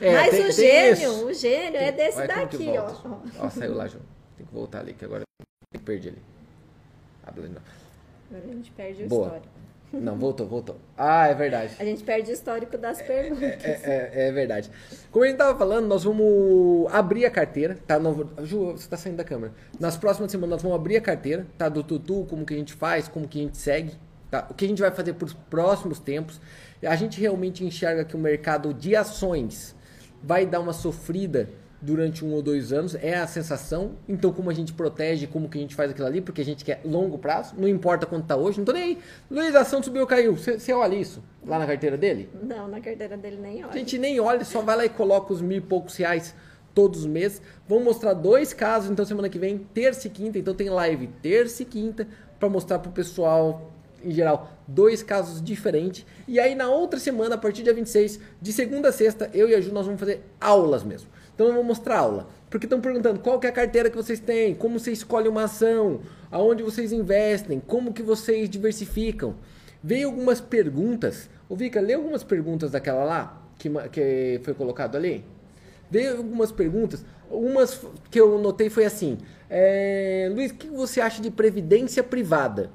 [0.00, 3.44] É, Mas tem, o, tem gênio, o gênio, é desse Olha daqui, ó.
[3.46, 4.00] Ó, saiu lá, Ju.
[4.36, 5.22] Tem que voltar ali, que agora
[5.72, 6.22] eu perdi ali.
[7.24, 7.48] Agora
[8.32, 9.26] a gente perde o Boa.
[9.26, 9.53] histórico.
[10.00, 10.76] Não, voltou, voltou.
[10.96, 11.74] Ah, é verdade.
[11.78, 13.64] A gente perde o histórico das é, perguntas.
[13.64, 14.70] É, é, é, verdade.
[15.10, 17.98] Como a gente tava falando, nós vamos abrir a carteira, tá?
[17.98, 19.52] Não, Ju, você tá saindo da câmera.
[19.78, 21.68] Nas próximas semanas nós vamos abrir a carteira, tá?
[21.68, 23.92] Do Tutu, como que a gente faz, como que a gente segue,
[24.30, 24.46] tá?
[24.50, 26.40] O que a gente vai fazer para os próximos tempos.
[26.82, 29.74] A gente realmente enxerga que o mercado de ações
[30.22, 31.48] vai dar uma sofrida
[31.84, 33.92] durante um ou dois anos, é a sensação.
[34.08, 36.64] Então, como a gente protege, como que a gente faz aquilo ali, porque a gente
[36.64, 38.98] quer longo prazo, não importa quanto está hoje, não tô nem aí.
[39.30, 40.34] Luiz, a ação subiu ou caiu.
[40.34, 42.30] Você olha isso lá na carteira dele?
[42.42, 43.74] Não, na carteira dele nem olha.
[43.74, 46.34] A gente nem olha, só vai lá e coloca os mil e poucos reais
[46.74, 47.42] todos os meses.
[47.68, 50.38] Vamos mostrar dois casos, então, semana que vem, terça e quinta.
[50.38, 52.08] Então, tem live terça e quinta
[52.40, 53.70] para mostrar para o pessoal
[54.02, 56.04] em geral, dois casos diferentes.
[56.28, 59.54] E aí na outra semana, a partir dia 26, de segunda a sexta, eu e
[59.54, 61.08] a Ju nós vamos fazer aulas mesmo.
[61.34, 62.28] Então eu vou mostrar aula.
[62.48, 66.00] Porque estão perguntando qual é a carteira que vocês têm, como você escolhe uma ação,
[66.30, 69.34] aonde vocês investem, como que vocês diversificam.
[69.82, 71.28] Veio algumas perguntas.
[71.48, 75.24] Ô Vika, lê algumas perguntas daquela lá, que, que foi colocado ali.
[75.90, 77.04] Veio algumas perguntas.
[77.30, 79.18] Umas que eu notei foi assim.
[79.50, 82.70] É, Luiz, o que você acha de previdência privada?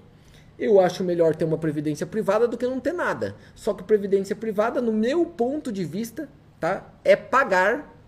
[0.58, 3.36] Eu acho melhor ter uma previdência privada do que não ter nada.
[3.56, 6.28] Só que previdência privada, no meu ponto de vista,
[6.60, 7.99] tá, é pagar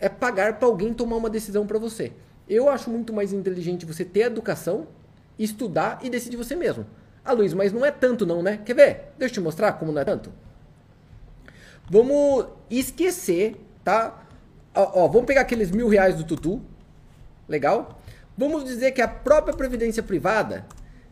[0.00, 2.12] é pagar para alguém tomar uma decisão para você.
[2.48, 4.86] Eu acho muito mais inteligente você ter educação,
[5.38, 6.86] estudar e decidir você mesmo.
[7.24, 8.58] Ah, Luiz, mas não é tanto não, né?
[8.64, 9.12] Quer ver?
[9.18, 10.32] Deixa eu te mostrar como não é tanto.
[11.90, 14.24] Vamos esquecer, tá?
[14.74, 16.62] Ó, ó, vamos pegar aqueles mil reais do Tutu.
[17.46, 18.00] Legal?
[18.36, 20.64] Vamos dizer que a própria previdência privada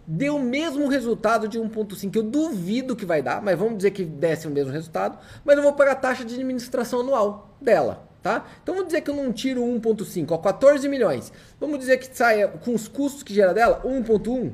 [0.06, 2.14] deu o mesmo resultado de 1.5.
[2.14, 5.18] Eu duvido que vai dar, mas vamos dizer que desse o mesmo resultado.
[5.44, 8.44] Mas eu vou pagar a taxa de administração anual dela tá?
[8.60, 11.32] Então vamos dizer que eu não tiro 1.5, ó, 14 milhões.
[11.60, 14.52] Vamos dizer que saia com os custos que gera dela, 1.1.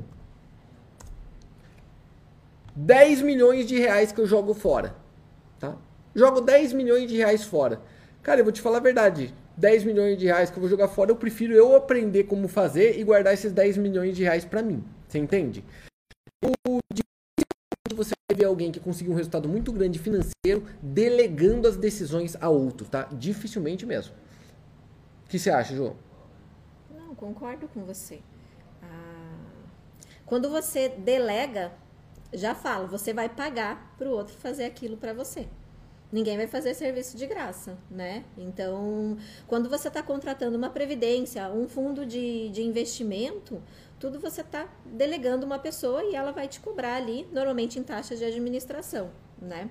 [2.75, 4.95] 10 milhões de reais que eu jogo fora,
[5.59, 5.75] tá?
[6.13, 7.81] Jogo 10 milhões de reais fora.
[8.21, 9.33] Cara, eu vou te falar a verdade.
[9.57, 12.99] 10 milhões de reais que eu vou jogar fora, eu prefiro eu aprender como fazer
[12.99, 14.83] e guardar esses 10 milhões de reais para mim.
[15.07, 15.63] Você entende?
[16.67, 16.79] O
[17.93, 22.87] você ver alguém que conseguiu um resultado muito grande financeiro delegando as decisões a outro,
[22.87, 23.07] tá?
[23.11, 24.13] Dificilmente mesmo.
[25.25, 25.95] O que você acha, João?
[26.95, 28.19] Não, concordo com você.
[28.81, 29.37] Ah,
[30.25, 31.71] quando você delega,
[32.33, 35.47] já falo, você vai pagar para o outro fazer aquilo para você.
[36.11, 38.23] Ninguém vai fazer serviço de graça, né?
[38.37, 39.17] Então,
[39.47, 43.59] quando você está contratando uma previdência, um fundo de, de investimento,
[44.03, 48.19] tudo você está delegando uma pessoa e ela vai te cobrar ali, normalmente em taxas
[48.19, 49.09] de administração,
[49.41, 49.69] né?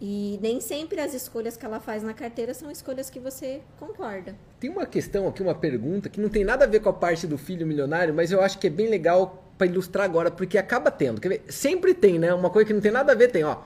[0.00, 4.34] E nem sempre as escolhas que ela faz na carteira são escolhas que você concorda.
[4.58, 7.24] Tem uma questão aqui, uma pergunta, que não tem nada a ver com a parte
[7.24, 10.90] do filho milionário, mas eu acho que é bem legal para ilustrar agora, porque acaba
[10.90, 11.20] tendo.
[11.20, 11.44] Quer ver?
[11.48, 12.34] Sempre tem, né?
[12.34, 13.58] Uma coisa que não tem nada a ver, tem, ó.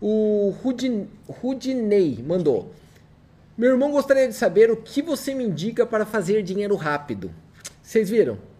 [0.00, 2.74] O Rudin, Rudinei mandou.
[3.56, 7.30] Meu irmão gostaria de saber o que você me indica para fazer dinheiro rápido.
[7.80, 8.50] Vocês viram?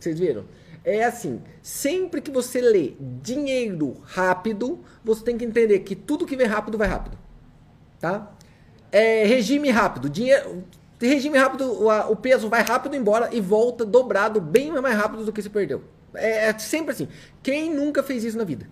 [0.00, 0.44] Vocês viram?
[0.82, 6.36] É assim, sempre que você lê dinheiro rápido, você tem que entender que tudo que
[6.36, 7.18] vem rápido vai rápido.
[8.00, 8.32] Tá?
[8.90, 10.64] É, regime rápido, dinheiro,
[10.98, 15.42] regime rápido, o, peso vai rápido embora e volta dobrado, bem mais rápido do que
[15.42, 15.84] se perdeu.
[16.14, 17.08] É, é sempre assim.
[17.42, 18.66] Quem nunca fez isso na vida?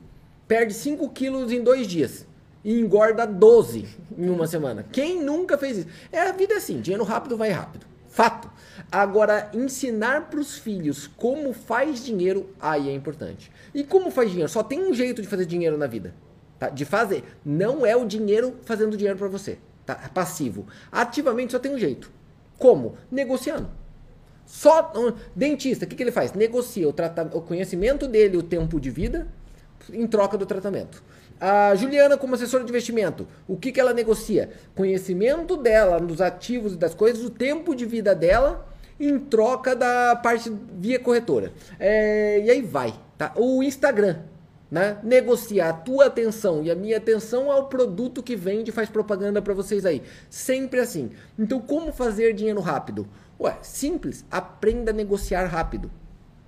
[0.48, 2.26] Perde 5 quilos em dois dias.
[2.64, 4.84] e engorda 12 em uma semana.
[4.90, 5.88] Quem nunca fez isso?
[6.10, 7.86] É a vida assim, dinheiro rápido vai rápido.
[8.08, 8.50] Fato.
[8.90, 13.52] Agora, ensinar para os filhos como faz dinheiro, aí é importante.
[13.74, 14.50] E como faz dinheiro?
[14.50, 16.14] Só tem um jeito de fazer dinheiro na vida.
[16.58, 16.70] Tá?
[16.70, 17.22] De fazer.
[17.44, 19.58] Não é o dinheiro fazendo dinheiro para você.
[19.84, 20.00] Tá?
[20.04, 20.66] É passivo.
[20.90, 22.10] Ativamente só tem um jeito.
[22.58, 22.96] Como?
[23.10, 23.68] Negociando.
[24.46, 26.32] Só um, dentista, o que, que ele faz?
[26.32, 26.94] Negocia o,
[27.34, 29.28] o conhecimento dele, o tempo de vida,
[29.92, 31.02] em troca do tratamento.
[31.38, 34.50] A Juliana, como assessora de investimento, o que, que ela negocia?
[34.74, 38.67] Conhecimento dela dos ativos e das coisas, o tempo de vida dela
[38.98, 41.52] em troca da parte via corretora.
[41.78, 42.94] É, e aí vai.
[43.16, 43.32] Tá?
[43.36, 44.18] O Instagram.
[44.70, 44.98] Né?
[45.02, 49.40] Negocia a tua atenção e a minha atenção ao produto que vende e faz propaganda
[49.40, 50.02] para vocês aí.
[50.28, 51.10] Sempre assim.
[51.38, 53.08] Então, como fazer dinheiro rápido?
[53.40, 54.26] Ué, simples.
[54.30, 55.90] Aprenda a negociar rápido.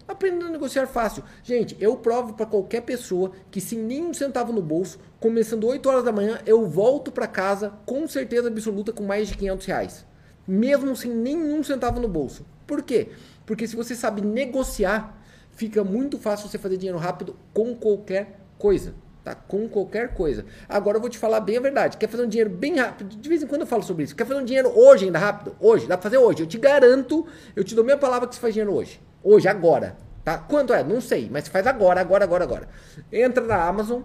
[0.07, 1.23] Aprenda a negociar fácil.
[1.45, 6.05] Gente, eu provo para qualquer pessoa que sem nenhum centavo no bolso, começando 8 horas
[6.05, 10.10] da manhã, eu volto para casa com certeza absoluta com mais de 500 reais.
[10.51, 12.45] Mesmo sem nenhum centavo no bolso.
[12.67, 13.11] Por quê?
[13.47, 15.17] Porque se você sabe negociar,
[15.53, 18.93] fica muito fácil você fazer dinheiro rápido com qualquer coisa.
[19.23, 19.33] Tá?
[19.33, 20.45] Com qualquer coisa.
[20.69, 21.97] Agora eu vou te falar bem a verdade.
[21.97, 23.15] Quer fazer um dinheiro bem rápido?
[23.15, 24.17] De vez em quando eu falo sobre isso.
[24.17, 25.55] Quer fazer um dinheiro hoje ainda rápido?
[25.61, 26.43] Hoje, dá pra fazer hoje.
[26.43, 27.25] Eu te garanto,
[27.55, 29.01] eu te dou minha palavra que você faz dinheiro hoje.
[29.23, 29.97] Hoje, agora.
[30.25, 30.37] Tá?
[30.37, 30.83] Quanto é?
[30.83, 32.69] Não sei, mas faz agora, agora, agora, agora.
[33.13, 34.03] Entra na Amazon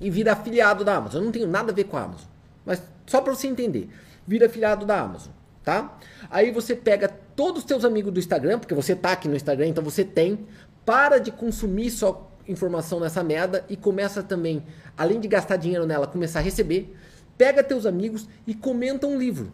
[0.00, 1.22] e vira afiliado da Amazon.
[1.22, 2.28] Eu não tenho nada a ver com a Amazon.
[2.64, 3.88] Mas só para você entender.
[4.26, 5.32] Vira afiliado da Amazon,
[5.66, 5.98] tá?
[6.30, 9.66] Aí você pega todos os seus amigos do Instagram, porque você tá aqui no Instagram,
[9.66, 10.46] então você tem.
[10.86, 14.64] Para de consumir só informação nessa merda e começa também,
[14.96, 16.96] além de gastar dinheiro nela, começar a receber.
[17.36, 19.52] Pega teus amigos e comenta um livro.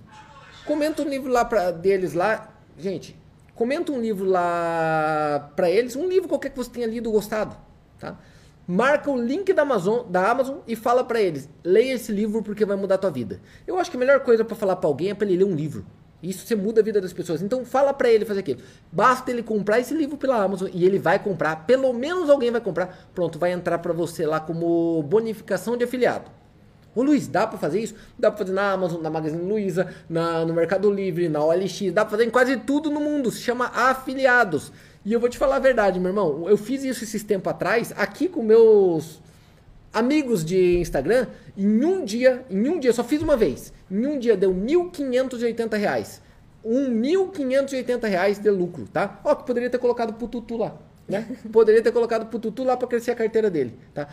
[0.66, 2.52] Comenta um livro lá pra, deles lá.
[2.78, 3.16] Gente,
[3.54, 7.54] Comenta um livro lá para eles, um livro qualquer que você tenha lido gostado,
[7.98, 8.18] tá?
[8.66, 12.64] Marca o link da Amazon, da Amazon e fala para eles: leia esse livro porque
[12.64, 13.40] vai mudar a tua vida.
[13.66, 15.54] Eu acho que a melhor coisa para falar para alguém é para ele ler um
[15.54, 15.84] livro.
[16.22, 17.42] Isso você muda a vida das pessoas.
[17.42, 18.60] Então fala para ele fazer aquilo.
[18.92, 21.66] Basta ele comprar esse livro pela Amazon e ele vai comprar.
[21.66, 23.08] Pelo menos alguém vai comprar.
[23.14, 26.30] Pronto, vai entrar para você lá como bonificação de afiliado.
[26.94, 27.94] Ô Luiz, dá para fazer isso?
[28.18, 32.04] Dá para fazer na Amazon, na Magazine Luiza, na, no Mercado Livre, na OLX, dá
[32.04, 34.70] para fazer em quase tudo no mundo, se chama afiliados.
[35.02, 37.94] E eu vou te falar a verdade, meu irmão, eu fiz isso esses tempos atrás,
[37.96, 39.22] aqui com meus
[39.92, 41.26] amigos de Instagram,
[41.56, 45.76] em um dia, em um dia, só fiz uma vez, em um dia deu 1.580
[45.76, 46.22] reais.
[46.64, 49.20] 1.580 reais de lucro, tá?
[49.24, 50.78] Ó, que poderia ter colocado pro Tutu lá,
[51.08, 51.36] né?
[51.52, 54.08] Poderia ter colocado pro Tutu lá para crescer a carteira dele, tá?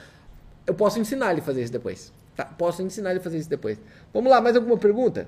[0.66, 2.12] Eu posso ensinar ele a fazer isso depois.
[2.36, 3.78] Tá, posso ensinar ele a fazer isso depois.
[4.12, 5.28] Vamos lá, mais alguma pergunta?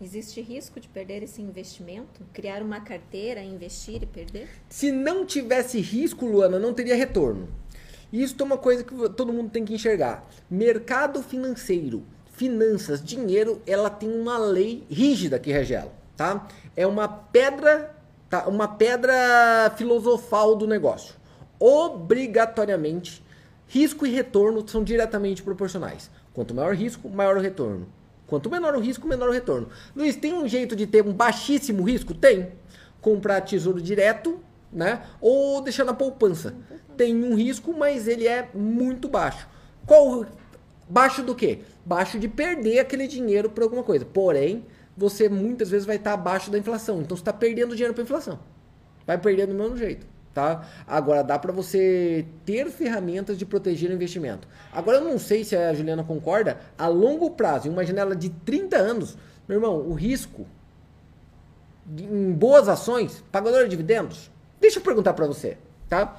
[0.00, 2.22] Existe risco de perder esse investimento?
[2.32, 4.48] Criar uma carteira, investir e perder?
[4.68, 7.48] Se não tivesse risco, Luana, não teria retorno.
[8.12, 10.28] Isso é uma coisa que todo mundo tem que enxergar.
[10.50, 12.02] Mercado financeiro,
[12.32, 16.46] finanças, dinheiro, ela tem uma lei rígida que rege ela, tá?
[16.76, 17.94] É uma pedra,
[18.28, 18.46] tá?
[18.46, 21.14] Uma pedra filosofal do negócio.
[21.58, 23.22] Obrigatoriamente
[23.72, 26.10] Risco e retorno são diretamente proporcionais.
[26.34, 27.88] Quanto maior o risco, maior o retorno.
[28.26, 29.70] Quanto menor o risco, menor o retorno.
[29.96, 32.12] Luiz, tem um jeito de ter um baixíssimo risco?
[32.12, 32.52] Tem.
[33.00, 34.38] Comprar tesouro direto,
[34.72, 35.02] né?
[35.20, 36.54] Ou deixar na poupança.
[36.96, 39.48] Tem um risco, mas ele é muito baixo.
[39.86, 40.26] Qual
[40.88, 41.60] baixo do quê?
[41.84, 44.04] Baixo de perder aquele dinheiro por alguma coisa.
[44.04, 44.64] Porém,
[44.96, 47.00] você muitas vezes vai estar abaixo da inflação.
[47.00, 48.38] Então você está perdendo dinheiro para inflação.
[49.06, 50.66] Vai perdendo do mesmo jeito tá?
[50.86, 54.48] Agora dá para você ter ferramentas de proteger o investimento.
[54.72, 58.30] Agora eu não sei se a Juliana concorda, a longo prazo, em uma janela de
[58.30, 59.16] 30 anos,
[59.48, 60.46] meu irmão, o risco
[61.98, 64.30] em boas ações, pagador de dividendos.
[64.62, 65.58] Deixa eu perguntar para você,
[65.88, 66.16] tá?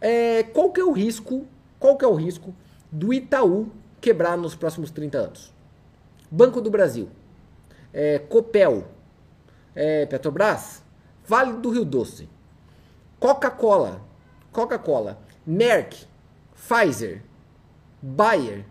[0.00, 1.46] É, qual que é o risco?
[1.78, 2.54] Qual que é o risco
[2.90, 3.68] do Itaú
[4.00, 5.52] quebrar nos próximos 30 anos?
[6.30, 7.10] Banco do Brasil,
[7.92, 8.86] é, Copel,
[9.74, 10.82] é, Petrobras,
[11.26, 12.26] Vale do Rio Doce,
[13.20, 14.00] Coca-Cola,
[14.50, 16.06] Coca-Cola, Merck,
[16.54, 17.20] Pfizer,
[18.00, 18.64] Bayer.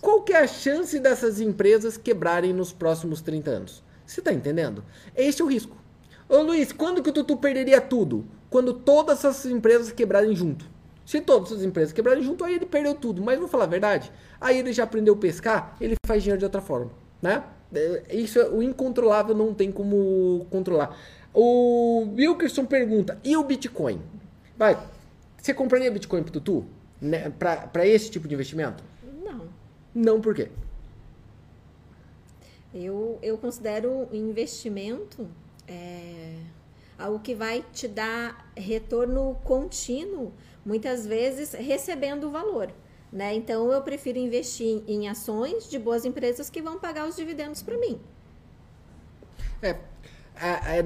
[0.00, 3.82] Qual que é a chance dessas empresas quebrarem nos próximos 30 anos?
[4.06, 4.84] Você está entendendo?
[5.16, 5.77] Este é o risco.
[6.28, 8.26] Ô Luiz, quando que o Tutu perderia tudo?
[8.50, 10.68] Quando todas essas empresas quebrarem junto.
[11.06, 13.22] Se todas as empresas quebrarem junto, aí ele perdeu tudo.
[13.22, 16.44] Mas vou falar a verdade, aí ele já aprendeu a pescar, ele faz dinheiro de
[16.44, 16.90] outra forma,
[17.22, 17.44] né?
[17.74, 20.94] É, isso, o incontrolável não tem como controlar.
[21.32, 24.02] O Wilkerson pergunta: e o Bitcoin?
[24.56, 24.78] Vai,
[25.40, 26.66] você compraria Bitcoin pro Tutu?
[27.00, 28.82] Né, para esse tipo de investimento?
[29.24, 29.46] Não.
[29.94, 30.50] Não por quê?
[32.74, 35.26] Eu, eu considero investimento
[35.68, 36.34] é,
[36.98, 40.32] algo que vai te dar retorno contínuo,
[40.64, 42.72] muitas vezes recebendo o valor.
[43.12, 43.34] Né?
[43.34, 47.78] Então eu prefiro investir em ações de boas empresas que vão pagar os dividendos para
[47.78, 47.98] mim.
[49.62, 49.76] É,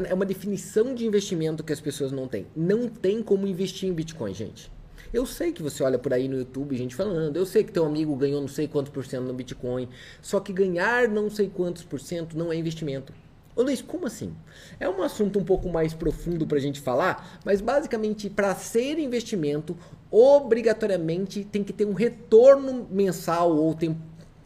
[0.09, 2.47] é, uma definição de investimento que as pessoas não têm.
[2.55, 4.71] Não tem como investir em Bitcoin, gente.
[5.13, 7.85] Eu sei que você olha por aí no YouTube gente falando, eu sei que teu
[7.85, 9.87] amigo ganhou não sei quantos por cento no Bitcoin,
[10.23, 13.13] só que ganhar não sei quantos por cento não é investimento.
[13.55, 14.35] Ô Luiz, como assim?
[14.81, 18.99] É um assunto um pouco mais profundo para a gente falar, mas basicamente para ser
[18.99, 19.77] investimento,
[20.11, 23.97] obrigatoriamente tem que ter um retorno mensal ou, tem,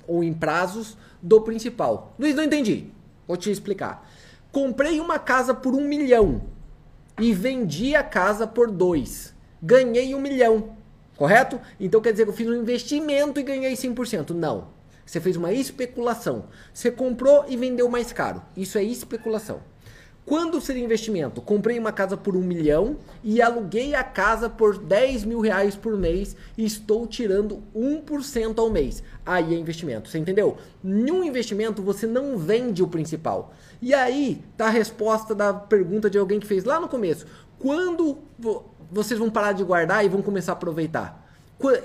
[0.09, 2.15] ou em prazos do principal.
[2.19, 2.87] Luiz, não entendi.
[3.29, 4.09] Vou te explicar.
[4.51, 6.43] Comprei uma casa por um milhão
[7.21, 9.35] e vendi a casa por dois.
[9.63, 10.77] Ganhei um milhão,
[11.17, 11.61] correto?
[11.79, 14.31] Então quer dizer que eu fiz um investimento e ganhei 100%.
[14.31, 14.76] Não.
[15.07, 16.47] Você fez uma especulação.
[16.75, 18.43] Você comprou e vendeu mais caro.
[18.57, 19.61] Isso é especulação.
[20.27, 21.41] Quando seria investimento?
[21.41, 25.97] Comprei uma casa por um milhão e aluguei a casa por 10 mil reais por
[25.97, 29.05] mês e estou tirando 1% ao mês.
[29.25, 30.59] Aí é investimento, você entendeu?
[30.83, 33.55] Num investimento você não vende o principal.
[33.81, 37.25] E aí tá a resposta da pergunta de alguém que fez lá no começo.
[37.57, 38.19] Quando
[38.91, 41.26] vocês vão parar de guardar e vão começar a aproveitar?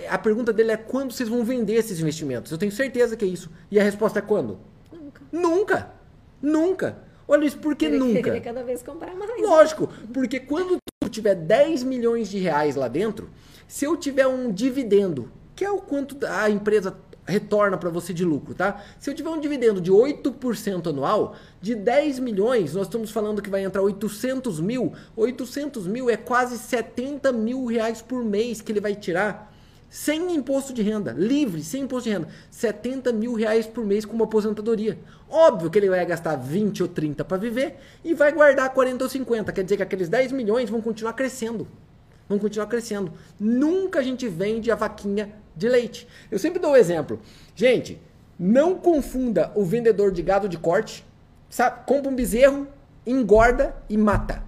[0.09, 2.51] A pergunta dele é quando vocês vão vender esses investimentos?
[2.51, 3.49] Eu tenho certeza que é isso.
[3.69, 4.59] E a resposta é quando?
[4.91, 5.21] Nunca.
[5.31, 5.91] Nunca.
[6.41, 6.97] Nunca.
[7.27, 8.23] Olha isso, por que Ele nunca?
[8.23, 9.31] queria cada vez comprar mais.
[9.41, 13.29] Lógico, porque quando tu tiver 10 milhões de reais lá dentro,
[13.67, 18.25] se eu tiver um dividendo, que é o quanto a empresa retorna para você de
[18.25, 18.83] lucro, tá?
[18.99, 23.49] Se eu tiver um dividendo de 8% anual, de 10 milhões, nós estamos falando que
[23.49, 24.91] vai entrar 800 mil.
[25.15, 29.50] 800 mil é quase 70 mil reais por mês que ele vai tirar
[29.91, 34.15] sem imposto de renda, livre, sem imposto de renda, 70 mil reais por mês com
[34.15, 34.97] uma aposentadoria.
[35.29, 39.09] Óbvio que ele vai gastar 20 ou 30 para viver e vai guardar 40 ou
[39.09, 39.51] 50.
[39.51, 41.67] Quer dizer que aqueles 10 milhões vão continuar crescendo.
[42.29, 43.11] Vão continuar crescendo.
[43.37, 46.07] Nunca a gente vende a vaquinha de leite.
[46.31, 47.19] Eu sempre dou o um exemplo.
[47.53, 47.99] Gente,
[48.39, 51.05] não confunda o vendedor de gado de corte,
[51.49, 51.85] sabe?
[51.85, 52.65] Compra um bezerro,
[53.05, 54.41] engorda e mata.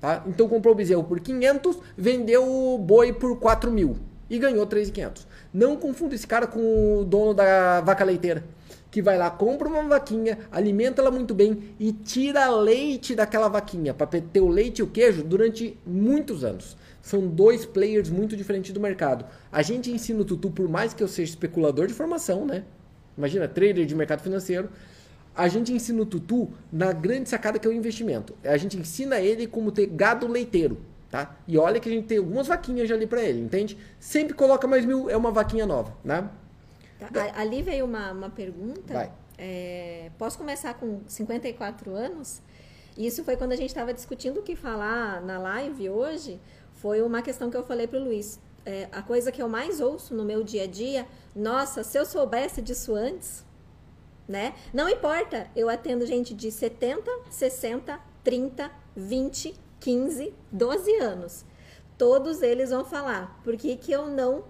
[0.00, 0.24] Tá?
[0.26, 5.26] Então comprou o bezerro por 500, vendeu o boi por 4 mil e ganhou 3.500.
[5.52, 8.42] Não confunda esse cara com o dono da vaca leiteira,
[8.90, 13.92] que vai lá, compra uma vaquinha, alimenta ela muito bem e tira leite daquela vaquinha
[13.92, 16.78] para ter o leite e o queijo durante muitos anos.
[17.02, 19.26] São dois players muito diferentes do mercado.
[19.50, 22.64] A gente ensina o Tutu, por mais que eu seja especulador de formação, né?
[23.18, 24.70] Imagina, trader de mercado financeiro.
[25.34, 28.34] A gente ensina o Tutu na grande sacada que é o investimento.
[28.42, 30.78] A gente ensina ele como ter gado leiteiro.
[31.12, 31.36] Tá?
[31.46, 33.76] E olha que a gente tem algumas vaquinhas ali para ele, entende?
[34.00, 36.30] Sempre coloca mais mil, é uma vaquinha nova, né?
[37.12, 39.12] Tá, ali veio uma, uma pergunta.
[39.36, 42.40] É, posso começar com 54 anos?
[42.96, 46.40] Isso foi quando a gente estava discutindo o que falar na live hoje.
[46.76, 48.40] Foi uma questão que eu falei para o Luiz.
[48.64, 51.06] É, a coisa que eu mais ouço no meu dia a dia,
[51.36, 53.44] nossa, se eu soubesse disso antes,
[54.26, 54.54] né?
[54.72, 61.44] Não importa, eu atendo gente de 70, 60, 30, 20, 15, 12 anos.
[61.98, 64.44] Todos eles vão falar, por que, que eu não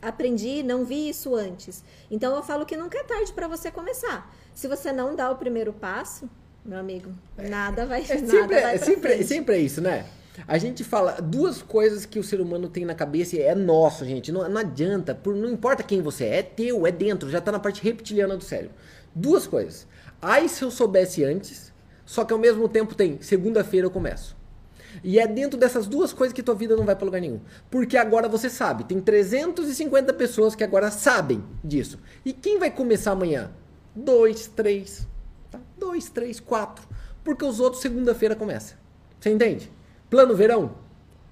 [0.00, 1.84] aprendi, não vi isso antes?
[2.10, 4.34] Então eu falo que nunca é tarde para você começar.
[4.54, 6.28] Se você não dá o primeiro passo,
[6.64, 10.06] meu amigo, nada vai, é, nada sempre, vai é sempre, sempre é isso, né?
[10.48, 14.04] A gente fala duas coisas que o ser humano tem na cabeça e é nosso,
[14.04, 14.32] gente.
[14.32, 17.52] Não, não adianta, por, não importa quem você é, é teu, é dentro, já tá
[17.52, 18.74] na parte reptiliana do cérebro.
[19.14, 19.86] Duas coisas.
[20.20, 21.72] Ai, se eu soubesse antes,
[22.06, 24.36] só que ao mesmo tempo tem segunda-feira eu começo.
[25.02, 27.40] E é dentro dessas duas coisas que tua vida não vai para lugar nenhum.
[27.70, 31.98] Porque agora você sabe, tem 350 pessoas que agora sabem disso.
[32.24, 33.50] E quem vai começar amanhã?
[33.94, 35.06] Dois, três,
[35.50, 35.60] tá?
[35.78, 36.86] dois, três, quatro.
[37.22, 38.74] Porque os outros segunda-feira começa.
[39.20, 39.70] Você entende?
[40.10, 40.82] Plano verão?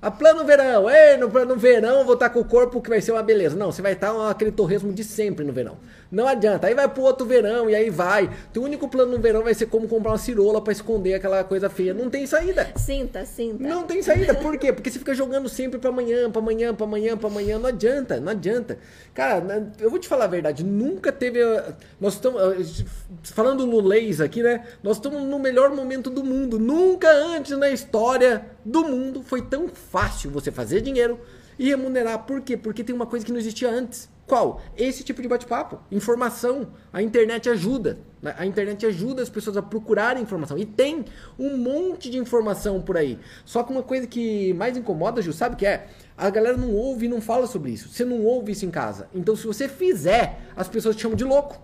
[0.03, 3.13] A plano verão, ei, no plano verão vou estar com o corpo que vai ser
[3.13, 3.55] uma beleza.
[3.55, 5.77] Não, você vai estar aquele torresmo de sempre no verão.
[6.11, 6.67] Não adianta.
[6.67, 8.29] Aí vai pro outro verão e aí vai.
[8.57, 11.71] O único plano no verão vai ser como comprar uma cirola para esconder aquela coisa
[11.71, 11.95] feia.
[11.95, 12.73] Não tem saída.
[12.77, 13.63] Sinta, sinta.
[13.63, 14.35] Não tem saída.
[14.35, 14.73] Por quê?
[14.73, 17.59] Porque você fica jogando sempre para amanhã, para amanhã, para amanhã, para amanhã.
[17.59, 18.79] Não adianta, não adianta.
[19.15, 20.65] Cara, eu vou te falar a verdade.
[20.65, 21.43] Nunca teve.
[21.43, 22.41] Uh, nós estamos.
[22.43, 22.85] Uh,
[23.23, 24.67] falando no leis aqui, né?
[24.83, 26.59] Nós estamos no melhor momento do mundo.
[26.59, 31.21] Nunca antes na história do mundo foi tão fácil você fazer dinheiro
[31.59, 32.27] e remunerar.
[32.27, 32.57] Por quê?
[32.57, 34.63] Porque tem uma coisa que não existia antes qual?
[34.77, 35.81] Esse tipo de bate-papo.
[35.91, 36.69] Informação.
[36.93, 37.99] A internet ajuda.
[38.23, 38.33] Né?
[38.39, 40.57] A internet ajuda as pessoas a procurarem informação.
[40.57, 41.05] E tem
[41.37, 43.19] um monte de informação por aí.
[43.45, 45.89] Só que uma coisa que mais incomoda, Ju, sabe o que é?
[46.17, 47.89] A galera não ouve e não fala sobre isso.
[47.89, 49.09] Você não ouve isso em casa.
[49.13, 51.61] Então, se você fizer, as pessoas te chamam de louco.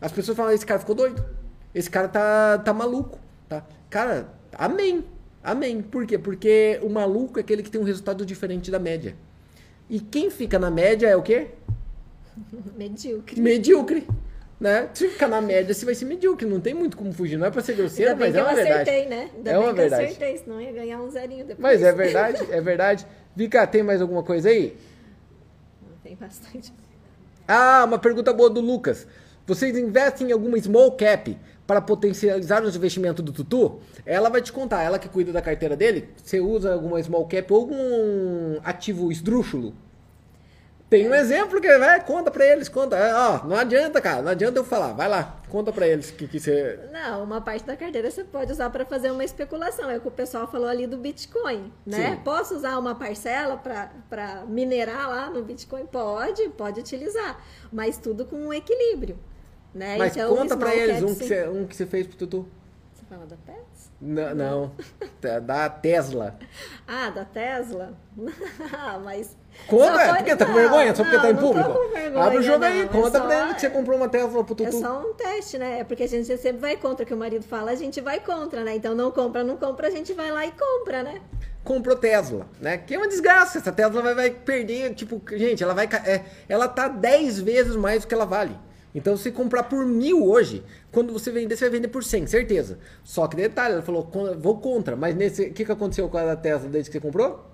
[0.00, 1.24] As pessoas falam, esse cara ficou doido.
[1.74, 3.18] Esse cara tá, tá maluco.
[3.48, 3.66] Tá?
[3.90, 5.04] Cara, amém.
[5.42, 5.82] Amém.
[5.82, 6.16] Por quê?
[6.16, 9.16] Porque o maluco é aquele que tem um resultado diferente da média.
[9.90, 11.48] E quem fica na média é o quê?
[12.76, 13.40] Medíocre.
[13.40, 14.06] Medíocre.
[14.60, 14.88] Né?
[14.92, 16.44] Se ficar na média, você vai ser medíocre.
[16.44, 17.36] Não tem muito como fugir.
[17.38, 18.90] Não é pra ser grosseiro, Ainda bem mas que é uma eu verdade.
[18.90, 19.30] acertei, né?
[19.36, 20.02] Ainda É bem uma que verdade.
[20.02, 21.58] eu acertei, senão ia ganhar um zerinho depois.
[21.60, 23.06] Mas é verdade, é verdade.
[23.36, 24.76] Vika, tem mais alguma coisa aí?
[26.02, 26.72] Tem bastante.
[27.46, 29.06] Ah, uma pergunta boa do Lucas.
[29.46, 33.78] Vocês investem em alguma small cap para potencializar os investimentos do Tutu?
[34.04, 36.08] Ela vai te contar, ela que cuida da carteira dele.
[36.22, 39.72] Você usa alguma small cap ou algum ativo esdrúxulo?
[40.90, 42.96] Tem um exemplo que vai, conta pra eles, conta.
[42.96, 44.94] É, Ó, não adianta, cara, não adianta eu falar.
[44.94, 46.78] Vai lá, conta pra eles que, que você.
[46.90, 49.90] Não, uma parte da carteira você pode usar para fazer uma especulação.
[49.90, 52.12] É o que o pessoal falou ali do Bitcoin, né?
[52.12, 52.22] Sim.
[52.22, 55.84] Posso usar uma parcela para minerar lá no Bitcoin?
[55.86, 57.38] Pode, pode utilizar,
[57.70, 59.18] mas tudo com um equilíbrio,
[59.74, 59.96] né?
[59.98, 62.48] Mas Então, conta pra eles um que, você, um que você fez pro Tutu.
[62.94, 63.90] Você fala da Pets?
[64.00, 64.72] Não, não.
[65.20, 66.38] Da- da Tesla.
[66.88, 67.92] Ah, da Tesla?
[68.72, 69.36] Ah, mas.
[69.66, 70.94] Conta, é, porque tá com vergonha?
[70.94, 71.88] Só porque não, tá em público?
[71.92, 74.08] vergonha, Abre o jogo aí, não, é conta só- pra ele que você comprou uma
[74.08, 74.80] Tesla pro É Tutu.
[74.80, 75.80] só um teste, né?
[75.80, 78.18] É porque a gente sempre vai contra o que o marido fala, a gente vai
[78.20, 78.76] contra, né?
[78.76, 81.20] Então não compra, não compra, a gente vai lá e compra, né?
[81.64, 82.78] comprou Tesla, né?
[82.78, 83.58] Que é uma desgraça.
[83.58, 85.86] Essa Tesla vai, vai perder, tipo, gente, ela vai.
[86.06, 88.56] É, ela tá 10 vezes mais do que ela vale.
[88.94, 92.78] Então, se comprar por mil hoje, quando você vender, você vai vender por 100, certeza.
[93.04, 94.96] Só que detalhe, ela falou, "Con- vou contra.
[94.96, 97.47] Mas nesse, o que, que aconteceu com a Tesla desde que você comprou?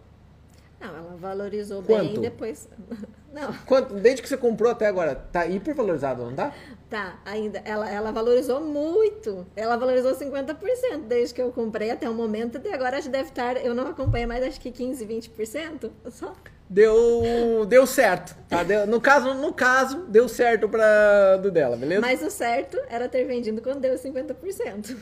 [1.25, 2.13] Valorizou Quanto?
[2.13, 2.69] bem depois.
[3.33, 6.53] Não, Quanto, desde que você comprou até agora, tá hipervalorizado, não tá?
[6.89, 7.59] tá, ainda.
[7.65, 9.45] Ela, ela valorizou muito.
[9.57, 12.61] Ela valorizou 50% desde que eu comprei até o momento.
[12.65, 13.57] E agora acho que deve estar.
[13.57, 15.91] Eu não acompanho mais, acho que 15, 20%.
[16.11, 16.33] Só.
[16.75, 18.65] Deu, deu certo, tá?
[18.65, 22.01] Deu- no, caso, no caso, deu certo pra do dela, beleza?
[22.01, 24.97] Mas o certo era ter vendido quando deu 50%.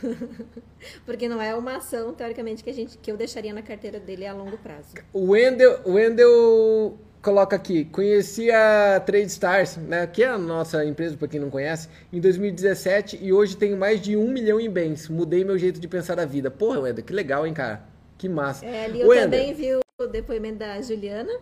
[1.06, 4.26] Porque não é uma ação, teoricamente, que, a gente, que eu deixaria na carteira dele
[4.26, 4.88] a longo prazo.
[5.14, 10.84] O Wendel, o Wendel coloca aqui, conheci a Trade Stars, né, que é a nossa
[10.84, 14.68] empresa, para quem não conhece, em 2017 e hoje tenho mais de um milhão em
[14.68, 15.08] bens.
[15.08, 16.50] Mudei meu jeito de pensar a vida.
[16.50, 17.82] Porra, Wendel, que legal, hein, cara?
[18.18, 18.66] Que massa.
[18.66, 21.32] É, ali eu Wendel, também vi o depoimento da Juliana,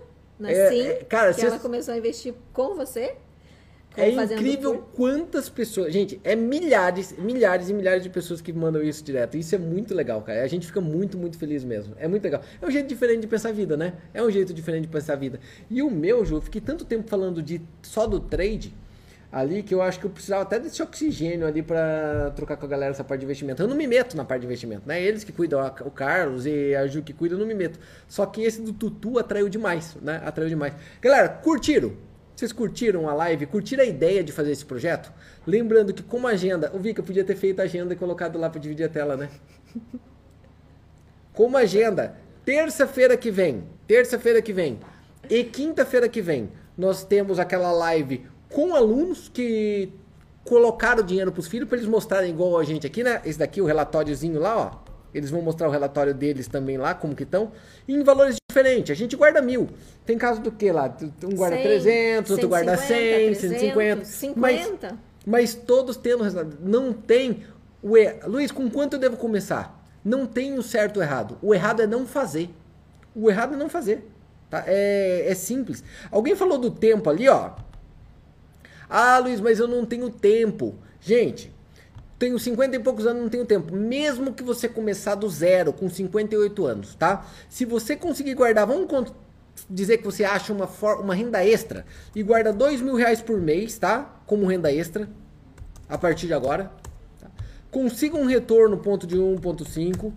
[0.41, 3.14] na É, Sim, é, cara, que ela começou a investir com você.
[3.95, 4.84] com É incrível Tour.
[4.95, 5.93] quantas pessoas.
[5.93, 9.36] Gente, é milhares, milhares e milhares de pessoas que mandam isso direto.
[9.36, 10.43] Isso é muito legal, cara.
[10.43, 11.95] A gente fica muito, muito feliz mesmo.
[11.99, 12.41] É muito legal.
[12.61, 13.95] É um jeito diferente de pensar a vida, né?
[14.14, 15.38] É um jeito diferente de pensar a vida.
[15.68, 18.74] E o meu, Ju, eu fiquei tanto tempo falando de só do trade
[19.32, 22.68] ali que eu acho que eu precisava até desse oxigênio ali pra trocar com a
[22.68, 23.62] galera essa parte de investimento.
[23.62, 25.00] Eu não me meto na parte de investimento, né?
[25.00, 27.78] Eles que cuidam, o Carlos e a Ju que cuidam, eu não me meto.
[28.08, 30.20] Só que esse do Tutu atraiu demais, né?
[30.24, 30.74] Atraiu demais.
[31.00, 31.92] Galera, curtiram?
[32.34, 33.46] Vocês curtiram a live?
[33.46, 35.12] Curtiram a ideia de fazer esse projeto?
[35.46, 38.60] Lembrando que como agenda, o Vika podia ter feito a agenda e colocado lá para
[38.60, 39.28] dividir a tela, né?
[41.34, 44.80] Como agenda, terça-feira que vem, terça-feira que vem
[45.28, 49.90] e quinta-feira que vem, nós temos aquela live com alunos que
[50.44, 53.20] colocaram dinheiro para os filhos para eles mostrarem igual a gente aqui, né?
[53.24, 54.90] Esse daqui, o relatóriozinho lá, ó.
[55.12, 57.51] Eles vão mostrar o relatório deles também lá, como que estão.
[57.88, 58.92] Em valores diferentes.
[58.92, 59.68] A gente guarda mil.
[60.07, 60.94] Tem caso do que lá?
[61.24, 64.05] Um guarda 100, 300, outro guarda 100, 300, 150.
[64.05, 64.88] 50.
[64.88, 66.59] Mas, mas todos tendo resultado.
[66.61, 67.44] Não tem
[67.82, 68.20] o er...
[68.24, 69.84] Luiz, com quanto eu devo começar?
[70.05, 71.38] Não tem o certo ou errado.
[71.42, 72.51] O errado é não fazer.
[73.14, 74.09] O errado é não fazer.
[74.48, 74.62] Tá?
[74.66, 75.82] É, é simples.
[76.11, 77.51] Alguém falou do tempo ali, ó.
[78.91, 80.74] Ah, Luiz, mas eu não tenho tempo.
[81.01, 81.53] Gente,
[82.18, 83.74] tenho 50 e poucos anos, não tenho tempo.
[83.74, 87.24] Mesmo que você começar do zero, com 58 anos, tá?
[87.49, 89.12] Se você conseguir guardar, vamos
[89.68, 90.68] dizer que você acha uma,
[91.01, 94.20] uma renda extra e guarda 2 mil reais por mês, tá?
[94.26, 95.09] Como renda extra,
[95.88, 96.70] a partir de agora.
[97.18, 97.28] Tá?
[97.70, 100.12] Consiga um retorno ponto de 1.5,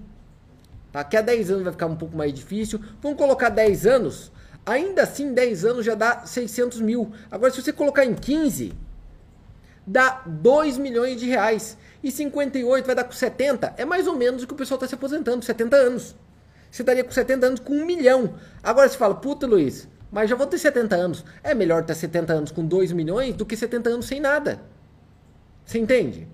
[0.91, 1.03] tá?
[1.03, 2.81] Que a 10 anos vai ficar um pouco mais difícil.
[3.01, 4.31] Vamos colocar 10 anos.
[4.65, 7.11] Ainda assim, 10 anos já dá 600 mil.
[7.29, 8.73] Agora, se você colocar em 15,
[9.85, 11.77] dá 2 milhões de reais.
[12.01, 13.73] E 58 vai dar com 70.
[13.77, 16.15] É mais ou menos o que o pessoal está se aposentando, 70 anos.
[16.71, 18.35] Você estaria com 70 anos com 1 milhão.
[18.63, 21.25] Agora você fala, puta Luiz, mas já vou ter 70 anos.
[21.43, 24.61] É melhor ter 70 anos com 2 milhões do que 70 anos sem nada.
[25.65, 26.27] Você entende?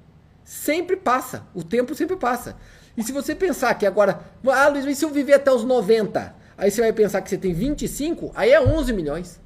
[0.43, 1.43] Sempre passa.
[1.53, 2.55] O tempo sempre passa.
[2.95, 6.38] E se você pensar que agora, ah Luiz, mas se eu viver até os 90?
[6.59, 9.39] Aí você vai pensar que você tem 25, aí é 11 milhões.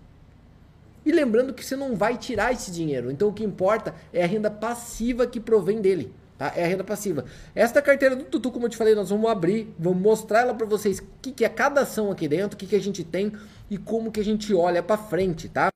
[1.05, 3.11] E lembrando que você não vai tirar esse dinheiro.
[3.11, 6.11] Então o que importa é a renda passiva que provém dele.
[6.39, 6.51] Tá?
[6.55, 7.25] É a renda passiva.
[7.53, 10.65] Esta carteira do Tutu, como eu te falei, nós vamos abrir, vamos mostrar ela para
[10.65, 13.31] vocês o que, que é cada ação aqui dentro, o que, que a gente tem
[13.69, 15.69] e como que a gente olha para frente, tá?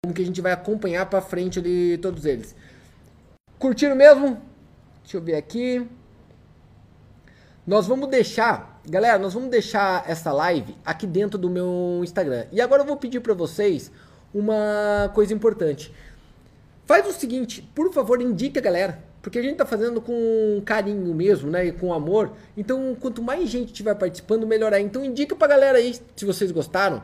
[0.00, 2.54] Como que a gente vai acompanhar para frente ali todos eles.
[3.58, 4.40] Curtiram mesmo?
[5.02, 5.84] Deixa eu ver aqui.
[7.66, 12.46] Nós vamos deixar, galera, nós vamos deixar essa live aqui dentro do meu Instagram.
[12.52, 13.90] E agora eu vou pedir para vocês
[14.32, 15.92] uma coisa importante.
[16.86, 19.02] Faz o seguinte, por favor, indique a galera.
[19.22, 21.64] Porque a gente tá fazendo com carinho mesmo, né?
[21.66, 22.32] E com amor.
[22.54, 24.80] Então, quanto mais gente estiver participando, melhor é.
[24.80, 27.02] Então, indica pra galera aí, se vocês gostaram.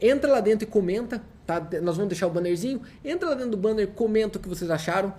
[0.00, 1.64] Entra lá dentro e comenta, tá?
[1.80, 2.82] Nós vamos deixar o bannerzinho.
[3.04, 5.14] Entra lá dentro do banner, comenta o que vocês acharam.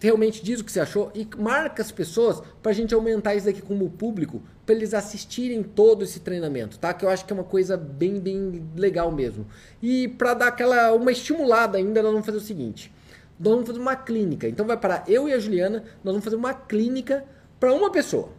[0.00, 3.60] Realmente diz o que você achou e marca as pessoas pra gente aumentar isso aqui
[3.60, 6.94] como público, para eles assistirem todo esse treinamento, tá?
[6.94, 9.46] Que eu acho que é uma coisa bem, bem legal mesmo.
[9.82, 12.92] E para dar aquela uma estimulada ainda, nós vamos fazer o seguinte
[13.38, 14.48] nós vamos fazer uma clínica.
[14.48, 17.24] Então vai parar eu e a Juliana, nós vamos fazer uma clínica
[17.60, 18.30] para uma pessoa.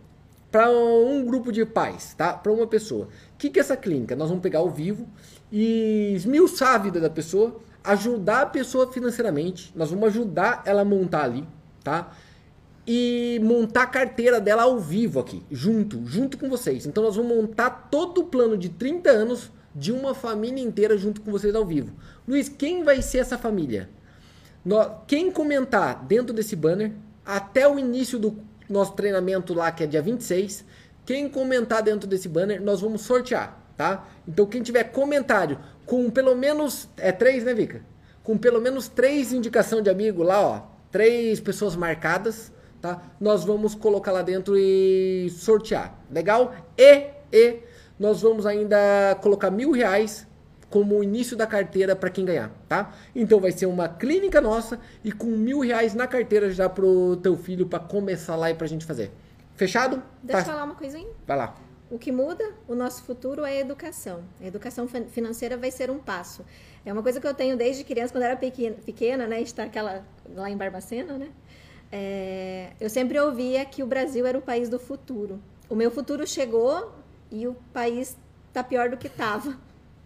[0.51, 2.33] Para um grupo de pais, tá?
[2.33, 3.05] Para uma pessoa.
[3.05, 4.15] O que, que é essa clínica?
[4.15, 5.07] Nós vamos pegar ao vivo
[5.51, 7.59] e esmiuçar a vida da pessoa,
[7.91, 9.71] ajudar a pessoa financeiramente.
[9.75, 11.47] Nós vamos ajudar ela a montar ali,
[11.83, 12.11] tá?
[12.85, 16.85] E montar a carteira dela ao vivo aqui, junto, junto com vocês.
[16.85, 21.21] Então nós vamos montar todo o plano de 30 anos de uma família inteira junto
[21.21, 21.93] com vocês ao vivo.
[22.27, 23.89] Luiz, quem vai ser essa família?
[25.07, 26.91] Quem comentar dentro desse banner,
[27.25, 28.37] até o início do
[28.69, 30.65] nosso treinamento lá, que é dia 26,
[31.05, 34.07] quem comentar dentro desse banner, nós vamos sortear, tá?
[34.27, 35.57] Então, quem tiver comentário
[35.89, 36.87] com pelo menos.
[36.95, 37.81] É três, né, Vika?
[38.23, 40.61] Com pelo menos três indicação de amigo lá, ó.
[40.91, 43.01] Três pessoas marcadas, tá?
[43.19, 45.99] Nós vamos colocar lá dentro e sortear.
[46.11, 46.53] Legal?
[46.77, 47.59] E, e
[47.99, 50.27] nós vamos ainda colocar mil reais
[50.69, 52.93] como início da carteira para quem ganhar, tá?
[53.15, 57.35] Então vai ser uma clínica nossa e com mil reais na carteira já pro teu
[57.35, 59.11] filho para começar lá e pra gente fazer.
[59.55, 60.03] Fechado?
[60.21, 60.51] Deixa tá.
[60.51, 61.09] eu falar uma coisinha.
[61.25, 61.55] Vai lá.
[61.89, 64.23] O que muda o nosso futuro é a educação.
[64.39, 66.45] A educação financeira vai ser um passo.
[66.85, 69.41] É uma coisa que eu tenho desde criança, quando era pequena, pequena né?
[69.41, 71.29] Está aquela lá em Barbacena, né?
[71.91, 75.41] É, eu sempre ouvia que o Brasil era o país do futuro.
[75.67, 76.93] O meu futuro chegou
[77.31, 78.15] e o país
[78.49, 79.57] está pior do que estava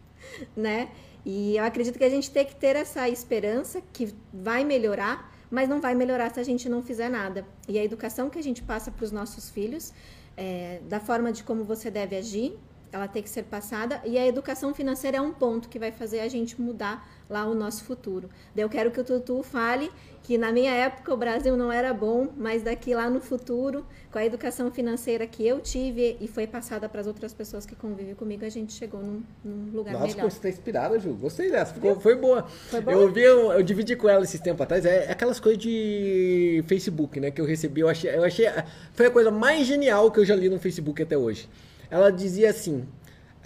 [0.55, 0.89] né?
[1.25, 5.69] E eu acredito que a gente tem que ter essa esperança que vai melhorar, mas
[5.69, 7.45] não vai melhorar se a gente não fizer nada.
[7.67, 9.93] E a educação que a gente passa para os nossos filhos,
[10.35, 12.57] é, da forma de como você deve agir,
[12.93, 16.19] ela tem que ser passada e a educação financeira é um ponto que vai fazer
[16.19, 18.29] a gente mudar lá o nosso futuro.
[18.55, 19.89] Eu quero que o Tutu fale
[20.21, 24.17] que na minha época o Brasil não era bom, mas daqui lá no futuro, com
[24.19, 28.13] a educação financeira que eu tive e foi passada para as outras pessoas que convivem
[28.13, 30.23] comigo, a gente chegou num, num lugar Nossa, melhor.
[30.23, 31.13] Nossa, você está inspirada, Ju.
[31.15, 31.73] Gostei dessa.
[31.73, 32.43] Ficou, foi boa.
[32.43, 32.95] Foi boa?
[32.95, 34.85] Eu, vi, eu, eu, dividi com ela esses tempos atrás.
[34.85, 37.31] É, é aquelas coisas de Facebook, né?
[37.31, 37.81] Que eu recebi.
[37.81, 38.45] Eu achei, eu achei.
[38.93, 41.49] Foi a coisa mais genial que eu já li no Facebook até hoje.
[41.93, 42.87] Ela dizia assim: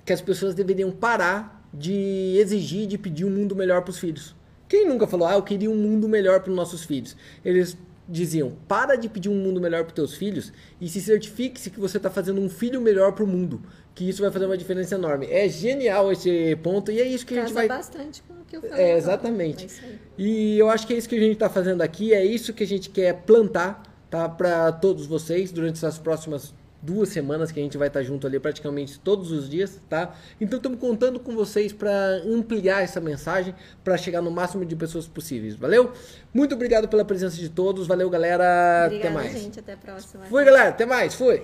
[0.05, 4.33] que as pessoas deveriam parar de exigir, de pedir um mundo melhor para os filhos.
[4.69, 7.17] Quem nunca falou, ah, eu queria um mundo melhor para os nossos filhos?
[7.43, 7.77] Eles
[8.07, 11.77] diziam, para de pedir um mundo melhor para os teus filhos e se certifique-se que
[11.77, 13.61] você está fazendo um filho melhor para o mundo.
[13.93, 15.27] Que isso vai fazer uma diferença enorme.
[15.29, 17.67] É genial esse ponto e é isso que Casa a gente vai...
[17.67, 18.85] bastante com o que eu falei.
[18.85, 19.65] É, exatamente.
[19.65, 22.53] É e eu acho que é isso que a gente está fazendo aqui, é isso
[22.53, 27.59] que a gente quer plantar tá, para todos vocês durante essas próximas duas semanas que
[27.59, 30.15] a gente vai estar junto ali praticamente todos os dias, tá?
[30.39, 31.91] Então estamos contando com vocês para
[32.25, 33.53] ampliar essa mensagem
[33.83, 35.55] para chegar no máximo de pessoas possíveis.
[35.55, 35.91] Valeu?
[36.33, 37.87] Muito obrigado pela presença de todos.
[37.87, 38.85] Valeu, galera.
[38.85, 39.41] Obrigada, até mais.
[39.41, 39.59] gente.
[39.59, 40.25] Até a próxima.
[40.25, 40.69] Fui, galera.
[40.69, 41.13] Até mais.
[41.13, 41.43] Fui.